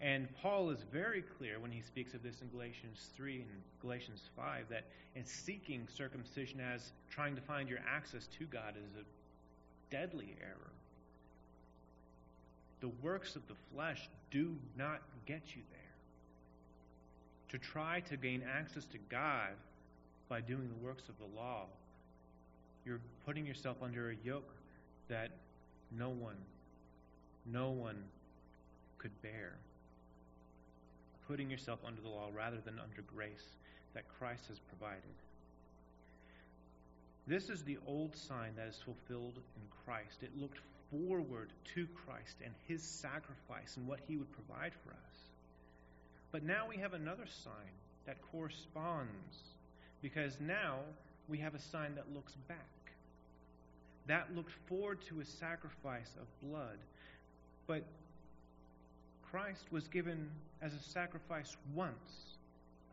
And 0.02 0.28
Paul 0.42 0.72
is 0.72 0.80
very 0.92 1.24
clear 1.38 1.60
when 1.60 1.72
he 1.72 1.82
speaks 1.82 2.14
of 2.14 2.22
this 2.22 2.42
in 2.42 2.50
Galatians 2.50 3.10
3 3.16 3.36
and 3.36 3.62
Galatians 3.82 4.22
5 4.36 4.66
that 4.70 4.84
in 5.16 5.24
seeking 5.26 5.88
circumcision 5.96 6.60
as 6.60 6.92
trying 7.10 7.36
to 7.36 7.42
find 7.42 7.70
your 7.70 7.80
access 7.88 8.28
to 8.40 8.46
God 8.46 8.74
is 8.76 8.96
a 9.00 9.96
deadly 9.96 10.36
error. 10.42 10.72
The 12.82 12.90
works 13.04 13.36
of 13.36 13.48
the 13.48 13.54
flesh 13.74 14.10
do 14.32 14.56
not 14.76 15.02
get 15.28 15.42
you 15.56 15.62
there. 15.72 15.80
To 17.50 17.58
try 17.60 18.00
to 18.10 18.18
gain 18.18 18.44
access 18.52 18.86
to 18.86 18.98
God 19.10 19.52
by 20.32 20.40
doing 20.40 20.70
the 20.70 20.86
works 20.86 21.04
of 21.10 21.16
the 21.18 21.38
law, 21.38 21.66
you're 22.86 23.02
putting 23.26 23.46
yourself 23.46 23.76
under 23.84 24.12
a 24.12 24.16
yoke 24.24 24.50
that 25.10 25.32
no 25.92 26.08
one, 26.08 26.38
no 27.46 27.72
one 27.72 28.02
could 28.98 29.12
bear 29.22 29.52
putting 31.28 31.50
yourself 31.50 31.80
under 31.86 32.02
the 32.02 32.08
law 32.08 32.30
rather 32.34 32.58
than 32.64 32.80
under 32.80 33.02
grace 33.14 33.46
that 33.94 34.04
Christ 34.20 34.44
has 34.48 34.58
provided. 34.60 35.02
This 37.28 37.50
is 37.50 37.64
the 37.64 37.78
old 37.86 38.16
sign 38.16 38.52
that 38.56 38.68
is 38.68 38.80
fulfilled 38.86 39.36
in 39.36 39.62
Christ. 39.86 40.24
It 40.24 40.32
looked 40.40 40.60
forward 40.92 41.50
to 41.76 41.88
Christ 42.06 42.38
and 42.44 42.54
his 42.70 42.82
sacrifice 42.84 43.76
and 43.76 43.86
what 43.86 44.00
he 44.08 44.16
would 44.16 44.32
provide 44.32 44.72
for 44.84 44.92
us. 44.92 45.18
But 46.32 46.44
now 46.44 46.68
we 46.70 46.78
have 46.78 46.94
another 46.94 47.26
sign 47.44 47.74
that 48.06 48.18
corresponds 48.32 49.51
because 50.02 50.38
now 50.40 50.80
we 51.28 51.38
have 51.38 51.56
a 51.56 51.60
sign 51.60 51.96
that 51.96 52.14
looks 52.14 52.34
back. 52.48 52.58
That 54.08 54.36
looked 54.36 54.54
forward 54.68 55.00
to 55.08 55.22
a 55.22 55.26
sacrifice 55.26 56.12
of 56.20 56.50
blood. 56.50 56.78
But 57.68 57.84
Christ 59.32 59.66
was 59.72 59.88
given 59.88 60.30
as 60.62 60.74
a 60.74 60.80
sacrifice 60.80 61.56
once. 61.74 62.36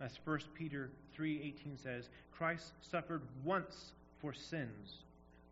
As 0.01 0.19
1 0.25 0.39
Peter 0.55 0.91
3:18 1.17 1.77
says, 1.83 2.09
Christ 2.31 2.73
suffered 2.81 3.23
once 3.43 3.93
for 4.21 4.33
sins, 4.33 4.99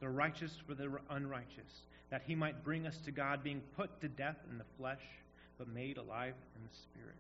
the 0.00 0.08
righteous 0.08 0.56
for 0.66 0.74
the 0.74 0.88
unrighteous, 1.10 1.82
that 2.10 2.22
he 2.24 2.36
might 2.36 2.62
bring 2.62 2.86
us 2.86 2.98
to 2.98 3.10
God 3.10 3.42
being 3.42 3.60
put 3.76 4.00
to 4.00 4.08
death 4.08 4.36
in 4.50 4.58
the 4.58 4.64
flesh, 4.78 5.02
but 5.58 5.66
made 5.68 5.96
alive 5.96 6.34
in 6.54 6.62
the 6.62 6.76
spirit. 6.76 7.16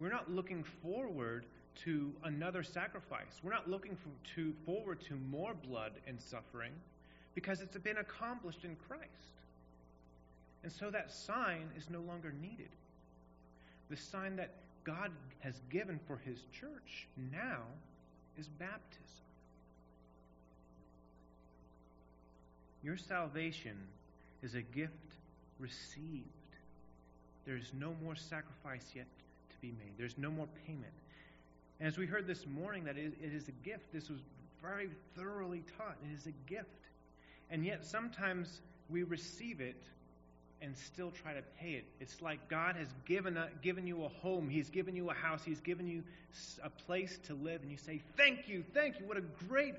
We're 0.00 0.10
not 0.10 0.30
looking 0.30 0.64
forward 0.82 1.46
to 1.84 2.12
another 2.24 2.62
sacrifice. 2.62 3.40
We're 3.42 3.52
not 3.52 3.68
looking 3.68 3.96
for, 3.96 4.10
to, 4.36 4.52
forward 4.64 5.00
to 5.08 5.14
more 5.30 5.54
blood 5.54 5.92
and 6.06 6.20
suffering 6.20 6.72
because 7.34 7.60
it's 7.60 7.76
been 7.78 7.98
accomplished 7.98 8.64
in 8.64 8.76
Christ. 8.88 9.10
And 10.62 10.72
so 10.72 10.90
that 10.90 11.12
sign 11.12 11.68
is 11.76 11.90
no 11.90 12.00
longer 12.00 12.32
needed. 12.40 12.70
The 13.90 13.96
sign 13.96 14.36
that 14.36 14.50
God 14.84 15.10
has 15.40 15.54
given 15.70 16.00
for 16.06 16.16
his 16.24 16.38
church 16.58 17.06
now 17.32 17.62
is 18.38 18.46
baptism. 18.58 19.04
Your 22.82 22.96
salvation 22.96 23.76
is 24.42 24.54
a 24.54 24.62
gift 24.62 24.92
received. 25.58 26.24
There's 27.46 27.72
no 27.78 27.94
more 28.02 28.14
sacrifice 28.14 28.84
yet 28.94 29.06
to 29.50 29.56
be 29.60 29.68
made, 29.68 29.92
there's 29.98 30.18
no 30.18 30.30
more 30.30 30.48
payment. 30.66 30.92
And 31.84 31.92
as 31.92 31.98
we 31.98 32.06
heard 32.06 32.26
this 32.26 32.46
morning, 32.46 32.84
that 32.84 32.96
it 32.96 33.12
is 33.20 33.46
a 33.48 33.52
gift. 33.62 33.92
This 33.92 34.08
was 34.08 34.18
very 34.62 34.88
thoroughly 35.14 35.62
taught. 35.76 35.98
It 36.10 36.14
is 36.14 36.26
a 36.26 36.32
gift. 36.50 36.70
And 37.50 37.62
yet 37.62 37.84
sometimes 37.84 38.62
we 38.88 39.02
receive 39.02 39.60
it 39.60 39.76
and 40.62 40.74
still 40.74 41.10
try 41.10 41.34
to 41.34 41.42
pay 41.60 41.72
it. 41.72 41.84
It's 42.00 42.22
like 42.22 42.48
God 42.48 42.76
has 42.76 42.88
given, 43.04 43.36
a, 43.36 43.50
given 43.60 43.86
you 43.86 44.02
a 44.02 44.08
home, 44.08 44.48
He's 44.48 44.70
given 44.70 44.96
you 44.96 45.10
a 45.10 45.12
house, 45.12 45.42
He's 45.44 45.60
given 45.60 45.86
you 45.86 46.02
a 46.62 46.70
place 46.70 47.18
to 47.26 47.34
live, 47.34 47.60
and 47.60 47.70
you 47.70 47.76
say, 47.76 48.00
Thank 48.16 48.48
you, 48.48 48.64
thank 48.72 48.98
you. 48.98 49.04
What 49.04 49.18
a 49.18 49.24
great 49.46 49.74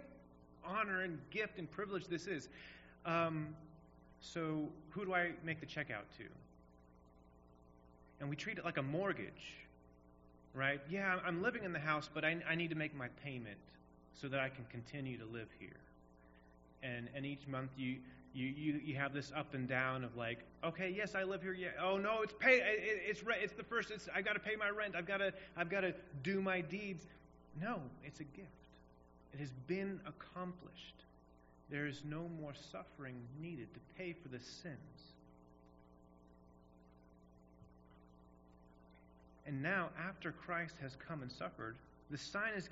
honor 0.64 1.02
and 1.02 1.18
gift 1.32 1.58
and 1.58 1.72
privilege 1.72 2.06
this 2.06 2.28
is. 2.28 2.50
Um, 3.08 3.48
so, 4.22 4.70
who 4.92 5.06
do 5.06 5.16
I 5.16 5.32
make 5.44 5.60
the 5.60 5.66
check 5.66 5.90
out 5.90 6.06
to? 6.20 6.26
And 8.20 8.30
we 8.30 8.36
treat 8.36 8.60
it 8.60 8.64
like 8.64 8.78
a 8.78 8.84
mortgage, 8.84 9.65
right? 10.56 10.82
Yeah, 10.90 11.20
I'm 11.26 11.42
living 11.42 11.64
in 11.64 11.74
the 11.74 11.80
house, 11.80 12.10
but 12.12 12.24
I, 12.24 12.38
I 12.50 12.56
need 12.56 12.70
to 12.70 12.76
make 12.76 12.96
my 12.96 13.10
payment 13.24 13.58
so 14.14 14.28
that 14.30 14.40
I 14.40 14.50
can 14.50 14.66
continue 14.72 15.18
to 15.18 15.26
live 15.26 15.50
here. 15.60 15.78
And, 16.82 17.10
and 17.16 17.26
each 17.26 17.48
month 17.48 17.72
you, 17.78 17.98
you, 18.34 18.48
you, 18.48 18.82
you 18.84 18.96
have 18.96 19.14
this 19.14 19.32
up 19.36 19.54
and 19.54 19.68
down 19.68 20.04
of 20.04 20.16
like, 20.16 20.40
okay, 20.64 20.94
yes, 20.96 21.16
I 21.16 21.24
live 21.24 21.42
here. 21.42 21.54
Yeah. 21.54 21.70
Oh 21.82 21.98
no, 21.98 22.22
it's 22.22 22.34
pay. 22.40 22.58
It, 22.58 23.02
it's 23.08 23.22
it's 23.42 23.54
the 23.54 23.64
first. 23.64 23.92
It's 23.92 24.08
I 24.14 24.22
got 24.22 24.34
to 24.34 24.40
pay 24.40 24.56
my 24.56 24.70
rent. 24.70 24.96
I've 24.96 25.08
got 25.08 25.18
to 25.18 25.34
I've 25.56 25.70
got 25.70 25.82
to 25.82 25.94
do 26.24 26.42
my 26.42 26.62
deeds. 26.62 27.06
No, 27.62 27.80
it's 28.04 28.20
a 28.20 28.26
gift. 28.26 28.50
It 29.34 29.40
has 29.40 29.52
been 29.68 30.00
accomplished. 30.06 30.96
There 31.70 31.88
is 31.88 32.04
no 32.06 32.30
more 32.40 32.54
suffering 32.72 33.16
needed 33.42 33.74
to 33.74 33.80
pay 33.98 34.14
for 34.14 34.28
the 34.28 34.40
sins. 34.40 35.15
And 39.46 39.62
now, 39.62 39.90
after 40.08 40.32
Christ 40.32 40.76
has 40.82 40.96
come 41.08 41.22
and 41.22 41.32
suffered, 41.32 41.76
the 42.10 42.18
sign 42.18 42.54
is, 42.56 42.70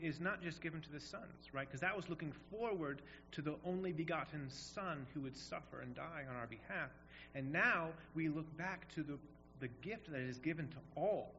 is 0.00 0.20
not 0.20 0.42
just 0.42 0.60
given 0.60 0.80
to 0.80 0.92
the 0.92 1.00
sons, 1.00 1.52
right? 1.52 1.66
Because 1.66 1.80
that 1.80 1.96
was 1.96 2.08
looking 2.08 2.32
forward 2.50 3.00
to 3.32 3.42
the 3.42 3.54
only 3.64 3.92
begotten 3.92 4.48
Son 4.50 5.06
who 5.14 5.20
would 5.20 5.36
suffer 5.36 5.80
and 5.82 5.94
die 5.94 6.24
on 6.28 6.36
our 6.36 6.46
behalf. 6.46 6.90
And 7.34 7.52
now 7.52 7.88
we 8.14 8.28
look 8.28 8.56
back 8.56 8.92
to 8.94 9.02
the, 9.02 9.18
the 9.60 9.68
gift 9.82 10.10
that 10.10 10.20
is 10.20 10.38
given 10.38 10.68
to 10.68 10.76
all. 10.96 11.32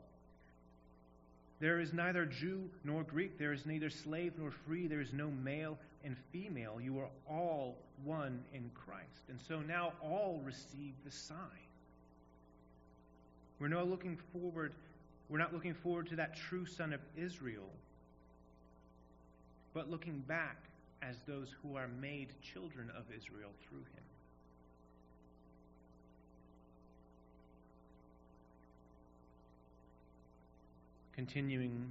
There 1.60 1.80
is 1.80 1.94
neither 1.94 2.26
Jew 2.26 2.70
nor 2.84 3.04
Greek. 3.04 3.38
There 3.38 3.54
is 3.54 3.66
neither 3.66 3.90
slave 3.90 4.34
nor 4.38 4.52
free. 4.52 4.88
There 4.88 5.02
is 5.02 5.14
no 5.14 5.30
male 5.30 5.78
and 6.04 6.18
female. 6.32 6.80
You 6.82 7.00
are 7.00 7.10
all 7.30 7.78
one 8.04 8.44
in 8.54 8.70
Christ. 8.74 9.24
And 9.30 9.40
so 9.48 9.60
now 9.60 9.94
all 10.02 10.42
receive 10.44 10.94
the 11.06 11.12
sign. 11.12 11.38
We're 13.64 13.70
now 13.70 13.84
looking 13.84 14.18
forward 14.34 14.74
we're 15.30 15.38
not 15.38 15.54
looking 15.54 15.74
forward 15.74 16.08
to 16.10 16.18
that 16.18 16.36
true 16.36 16.66
son 16.66 16.92
of 16.92 17.00
Israel, 17.16 17.70
but 19.74 19.90
looking 19.90 20.20
back 20.28 20.58
as 21.02 21.16
those 21.26 21.48
who 21.62 21.78
are 21.78 21.88
made 22.02 22.28
children 22.42 22.90
of 22.90 23.06
Israel 23.16 23.52
through 23.66 23.80
him. 23.80 24.04
Continuing 31.16 31.90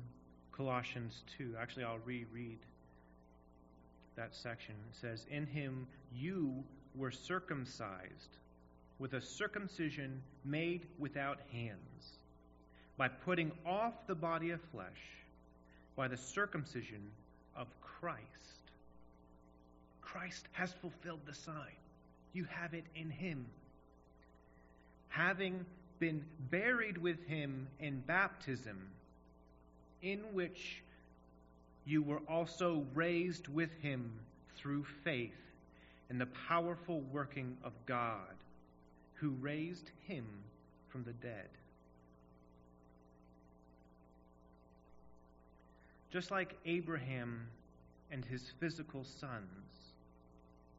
Colossians 0.54 1.22
2, 1.38 1.54
actually, 1.58 1.84
I'll 1.84 2.00
reread 2.04 2.58
that 4.16 4.34
section. 4.34 4.74
It 4.90 5.00
says, 5.00 5.24
In 5.30 5.46
him 5.46 5.86
you 6.14 6.62
were 6.94 7.10
circumcised 7.10 8.36
with 9.02 9.14
a 9.14 9.20
circumcision 9.20 10.22
made 10.44 10.86
without 10.96 11.40
hands 11.50 12.20
by 12.96 13.08
putting 13.08 13.50
off 13.66 13.94
the 14.06 14.14
body 14.14 14.50
of 14.50 14.60
flesh 14.70 15.18
by 15.96 16.06
the 16.06 16.16
circumcision 16.16 17.10
of 17.56 17.66
Christ. 17.80 18.22
Christ 20.00 20.46
has 20.52 20.72
fulfilled 20.74 21.18
the 21.26 21.34
sign. 21.34 21.74
You 22.32 22.46
have 22.48 22.74
it 22.74 22.84
in 22.94 23.10
Him. 23.10 23.44
Having 25.08 25.66
been 25.98 26.24
buried 26.52 26.96
with 26.96 27.26
Him 27.26 27.66
in 27.80 28.04
baptism, 28.06 28.88
in 30.00 30.20
which 30.32 30.80
you 31.84 32.04
were 32.04 32.22
also 32.28 32.86
raised 32.94 33.48
with 33.48 33.70
Him 33.82 34.12
through 34.56 34.84
faith 35.02 35.34
in 36.08 36.18
the 36.18 36.28
powerful 36.48 37.00
working 37.10 37.56
of 37.64 37.72
God, 37.84 38.36
who 39.22 39.30
raised 39.40 39.88
Him 40.08 40.26
from 40.88 41.04
the 41.04 41.12
dead. 41.12 41.48
Just 46.10 46.32
like 46.32 46.56
Abraham 46.66 47.46
and 48.10 48.24
his 48.24 48.52
physical 48.58 49.04
sons, 49.04 49.46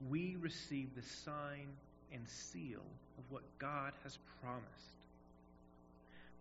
we 0.09 0.35
receive 0.41 0.93
the 0.93 1.01
sign 1.01 1.67
and 2.11 2.27
seal 2.27 2.83
of 3.17 3.23
what 3.29 3.43
God 3.59 3.93
has 4.03 4.19
promised. 4.41 4.67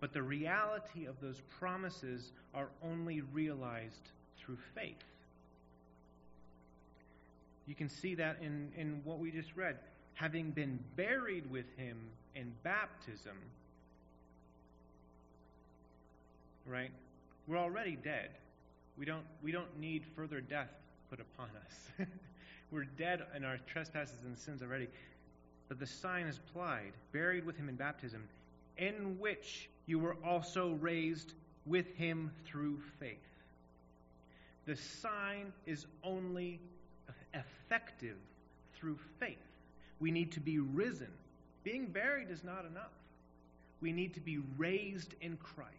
But 0.01 0.13
the 0.13 0.23
reality 0.23 1.07
of 1.07 1.21
those 1.21 1.41
promises 1.61 2.33
are 2.53 2.69
only 2.83 3.21
realized 3.21 4.11
through 4.39 4.59
faith. 4.75 4.97
You 7.67 7.77
can 7.77 7.89
see 7.89 8.17
that 8.17 8.39
in, 8.43 8.73
in 8.77 9.01
what 9.05 9.21
we 9.21 9.31
just 9.31 9.55
read 9.55 9.77
having 10.15 10.51
been 10.51 10.79
buried 10.97 11.51
with 11.51 11.67
him 11.77 11.97
in 12.35 12.53
baptism, 12.63 13.37
right? 16.67 16.91
We're 17.47 17.59
already 17.59 17.97
dead. 17.97 18.31
We 18.97 19.05
don't, 19.05 19.25
we 19.43 19.53
don't 19.53 19.79
need 19.81 20.05
further 20.15 20.41
death 20.41 20.71
put 21.11 21.21
upon 21.21 21.49
us. 21.67 22.07
We're 22.71 22.85
dead 22.85 23.23
in 23.37 23.45
our 23.45 23.59
trespasses 23.67 24.17
and 24.25 24.37
sins 24.39 24.63
already. 24.63 24.89
But 25.69 25.79
the 25.79 25.87
sign 25.87 26.27
is 26.27 26.39
applied 26.39 26.93
buried 27.13 27.45
with 27.45 27.57
him 27.57 27.69
in 27.69 27.77
baptism, 27.77 28.29
in 28.79 29.19
which 29.19 29.69
you 29.87 29.99
were 29.99 30.17
also 30.25 30.73
raised 30.81 31.33
with 31.67 31.95
him 31.97 32.31
through 32.47 32.81
faith. 32.99 33.19
The 34.67 34.77
sign 34.77 35.53
is 35.67 35.87
only 36.03 36.61
effective 37.35 38.17
through 38.75 38.99
faith. 39.19 39.37
We 40.03 40.11
need 40.11 40.33
to 40.33 40.41
be 40.41 40.59
risen. 40.59 41.13
Being 41.63 41.87
buried 41.87 42.29
is 42.29 42.43
not 42.43 42.67
enough. 42.69 42.91
We 43.81 43.93
need 43.93 44.15
to 44.15 44.21
be 44.21 44.41
raised 44.59 45.15
in 45.21 45.37
Christ, 45.37 45.71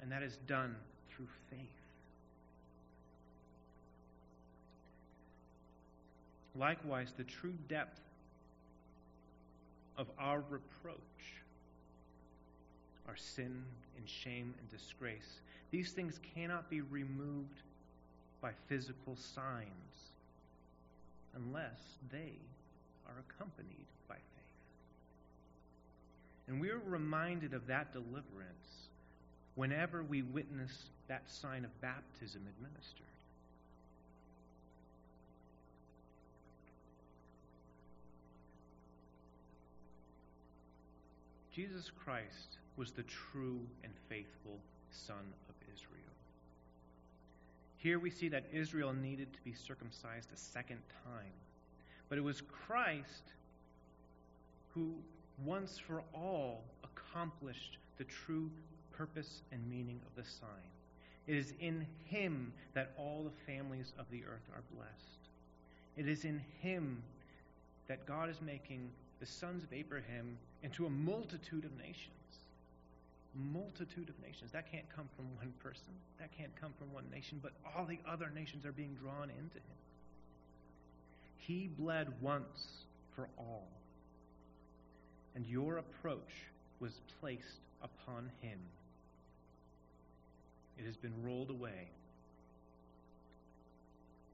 and 0.00 0.10
that 0.10 0.24
is 0.24 0.36
done 0.48 0.74
through 1.08 1.28
faith. 1.48 1.58
Likewise, 6.58 7.12
the 7.16 7.22
true 7.22 7.54
depth 7.68 8.00
of 9.96 10.08
our 10.18 10.42
reproach, 10.50 10.96
our 13.06 13.16
sin 13.16 13.62
and 13.96 14.08
shame 14.08 14.52
and 14.58 14.68
disgrace, 14.68 15.38
these 15.70 15.92
things 15.92 16.18
cannot 16.34 16.68
be 16.68 16.80
removed 16.80 17.62
by 18.40 18.50
physical 18.68 19.14
signs 19.14 19.68
unless 21.36 21.78
they 22.10 22.32
are 23.12 23.24
accompanied 23.30 23.86
by 24.08 24.14
faith. 24.14 24.22
And 26.48 26.60
we 26.60 26.70
are 26.70 26.80
reminded 26.86 27.54
of 27.54 27.66
that 27.66 27.92
deliverance 27.92 28.88
whenever 29.54 30.02
we 30.02 30.22
witness 30.22 30.72
that 31.08 31.30
sign 31.30 31.64
of 31.64 31.80
baptism 31.80 32.42
administered. 32.56 33.06
Jesus 41.54 41.90
Christ 42.02 42.56
was 42.76 42.92
the 42.92 43.02
true 43.02 43.60
and 43.84 43.92
faithful 44.08 44.58
Son 44.90 45.34
of 45.50 45.54
Israel. 45.74 46.00
Here 47.76 47.98
we 47.98 48.10
see 48.10 48.30
that 48.30 48.44
Israel 48.52 48.94
needed 48.94 49.30
to 49.34 49.40
be 49.42 49.52
circumcised 49.52 50.30
a 50.32 50.36
second 50.36 50.78
time. 51.04 51.32
But 52.12 52.18
it 52.18 52.24
was 52.24 52.42
Christ 52.42 53.32
who 54.74 54.92
once 55.46 55.78
for 55.78 56.02
all 56.12 56.62
accomplished 56.84 57.78
the 57.96 58.04
true 58.04 58.50
purpose 58.92 59.40
and 59.50 59.66
meaning 59.70 59.98
of 60.04 60.14
the 60.22 60.30
sign. 60.30 60.68
It 61.26 61.36
is 61.36 61.54
in 61.58 61.86
him 62.04 62.52
that 62.74 62.90
all 62.98 63.24
the 63.24 63.50
families 63.50 63.94
of 63.98 64.04
the 64.10 64.24
earth 64.24 64.46
are 64.54 64.60
blessed. 64.76 65.30
It 65.96 66.06
is 66.06 66.26
in 66.26 66.42
him 66.60 67.02
that 67.88 68.04
God 68.04 68.28
is 68.28 68.42
making 68.42 68.90
the 69.18 69.24
sons 69.24 69.64
of 69.64 69.72
Abraham 69.72 70.36
into 70.62 70.84
a 70.84 70.90
multitude 70.90 71.64
of 71.64 71.74
nations. 71.78 72.10
Multitude 73.54 74.10
of 74.10 74.22
nations. 74.22 74.52
That 74.52 74.70
can't 74.70 74.84
come 74.94 75.08
from 75.16 75.34
one 75.38 75.54
person. 75.62 75.94
That 76.18 76.28
can't 76.36 76.54
come 76.60 76.74
from 76.78 76.92
one 76.92 77.04
nation, 77.10 77.40
but 77.42 77.52
all 77.74 77.86
the 77.86 78.00
other 78.06 78.30
nations 78.34 78.66
are 78.66 78.72
being 78.72 78.98
drawn 79.00 79.30
into 79.30 79.56
him. 79.56 79.78
He 81.46 81.68
bled 81.76 82.08
once 82.20 82.84
for 83.16 83.28
all. 83.36 83.66
And 85.34 85.44
your 85.44 85.78
approach 85.78 86.46
was 86.78 87.00
placed 87.20 87.60
upon 87.82 88.30
him. 88.40 88.58
It 90.78 90.86
has 90.86 90.96
been 90.96 91.12
rolled 91.20 91.50
away. 91.50 91.88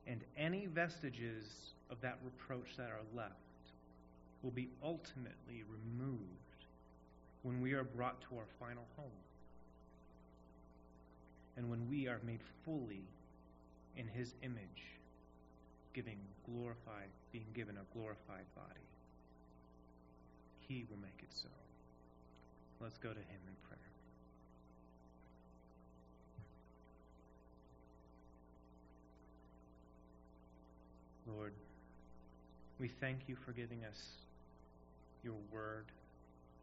And 0.07 0.21
any 0.37 0.67
vestiges 0.67 1.45
of 1.91 1.99
that 2.03 2.19
reproach 2.23 2.77
that 2.77 2.91
are 2.91 3.17
left 3.17 3.33
will 4.43 4.51
be 4.51 4.69
ultimately 4.83 5.65
removed 5.71 6.21
when 7.43 7.63
we 7.63 7.73
are 7.73 7.85
brought 7.85 8.21
to 8.23 8.37
our 8.37 8.47
final 8.61 8.85
home. 8.97 9.07
And 11.57 11.71
when 11.71 11.89
we 11.89 12.07
are 12.07 12.21
made 12.25 12.41
fully 12.65 13.03
in 13.97 14.07
his 14.09 14.35
image, 14.43 14.98
giving 15.95 16.19
glorified, 16.45 17.09
being 17.33 17.47
given 17.55 17.77
a 17.77 17.95
glorified 17.97 18.47
body. 18.55 18.87
He 20.69 20.85
will 20.91 20.99
make 20.99 21.19
it 21.19 21.31
so. 21.35 21.49
Let's 22.81 22.99
go 22.99 23.09
to 23.09 23.15
him 23.15 23.41
in 23.47 23.55
prayer. 23.69 23.79
Lord, 31.37 31.53
we 32.79 32.89
thank 33.01 33.21
you 33.27 33.37
for 33.45 33.53
giving 33.53 33.85
us 33.85 33.99
your 35.23 35.35
word, 35.53 35.85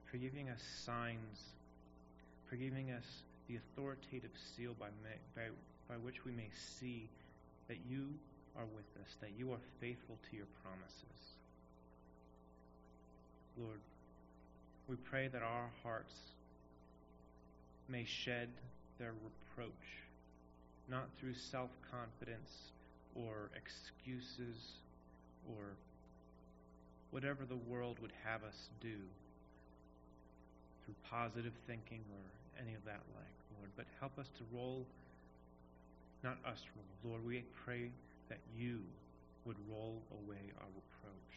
for 0.10 0.18
giving 0.18 0.50
us 0.50 0.62
signs, 0.86 1.40
for 2.50 2.56
giving 2.56 2.92
us 2.92 3.04
the 3.48 3.58
authoritative 3.58 4.32
seal 4.56 4.76
by, 4.80 4.88
by, 5.36 5.50
by 5.90 5.96
which 5.96 6.26
we 6.26 6.32
may 6.32 6.50
see 6.80 7.08
that 7.68 7.78
you 7.90 8.08
are 8.58 8.66
with 8.76 8.86
us, 9.02 9.12
that 9.22 9.32
you 9.38 9.52
are 9.52 9.64
faithful 9.80 10.18
to 10.30 10.38
your 10.38 10.48
promises. 10.64 11.20
Lord, 13.58 13.80
we 14.88 14.96
pray 14.96 15.28
that 15.28 15.42
our 15.42 15.70
hearts 15.84 16.14
may 17.88 18.06
shed 18.06 18.50
their 19.00 19.14
reproach, 19.14 19.88
not 20.90 21.08
through 21.20 21.34
self 21.34 21.70
confidence 21.92 22.52
or 23.16 23.50
excuses 23.56 24.58
or 25.50 25.76
whatever 27.12 27.46
the 27.48 27.60
world 27.70 27.98
would 28.02 28.12
have 28.26 28.44
us 28.44 28.70
do 28.82 28.98
through 30.84 30.96
positive 31.10 31.54
thinking 31.66 32.02
or 32.12 32.62
any 32.62 32.76
of 32.76 32.84
that 32.86 33.02
like, 33.16 33.36
Lord, 33.58 33.70
but 33.76 33.86
help 34.00 34.18
us 34.20 34.28
to 34.38 34.44
roll, 34.56 34.86
not 36.24 36.38
us 36.46 36.60
roll. 36.76 37.14
Lord, 37.14 37.26
we 37.26 37.44
pray 37.66 37.90
that 38.30 38.40
you 38.58 38.80
would 39.46 39.58
roll 39.70 40.02
away 40.12 40.42
our 40.60 40.72
reproach, 40.74 41.36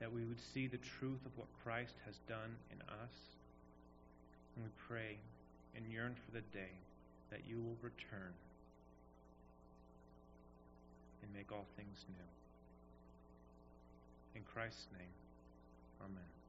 that 0.00 0.12
we 0.12 0.24
would 0.24 0.40
see 0.54 0.66
the 0.66 0.80
truth 0.98 1.20
of 1.26 1.32
what 1.36 1.48
Christ 1.62 1.94
has 2.06 2.16
done 2.28 2.56
in 2.70 2.80
us. 2.88 3.14
And 4.56 4.64
we 4.64 4.70
pray 4.88 5.16
and 5.76 5.84
yearn 5.90 6.14
for 6.26 6.32
the 6.32 6.44
day 6.52 6.72
that 7.30 7.40
you 7.48 7.56
will 7.56 7.76
return 7.82 8.32
and 11.22 11.32
make 11.34 11.52
all 11.52 11.66
things 11.76 12.04
new. 12.08 12.30
In 14.34 14.42
Christ's 14.52 14.86
name, 14.92 15.14
amen. 16.00 16.41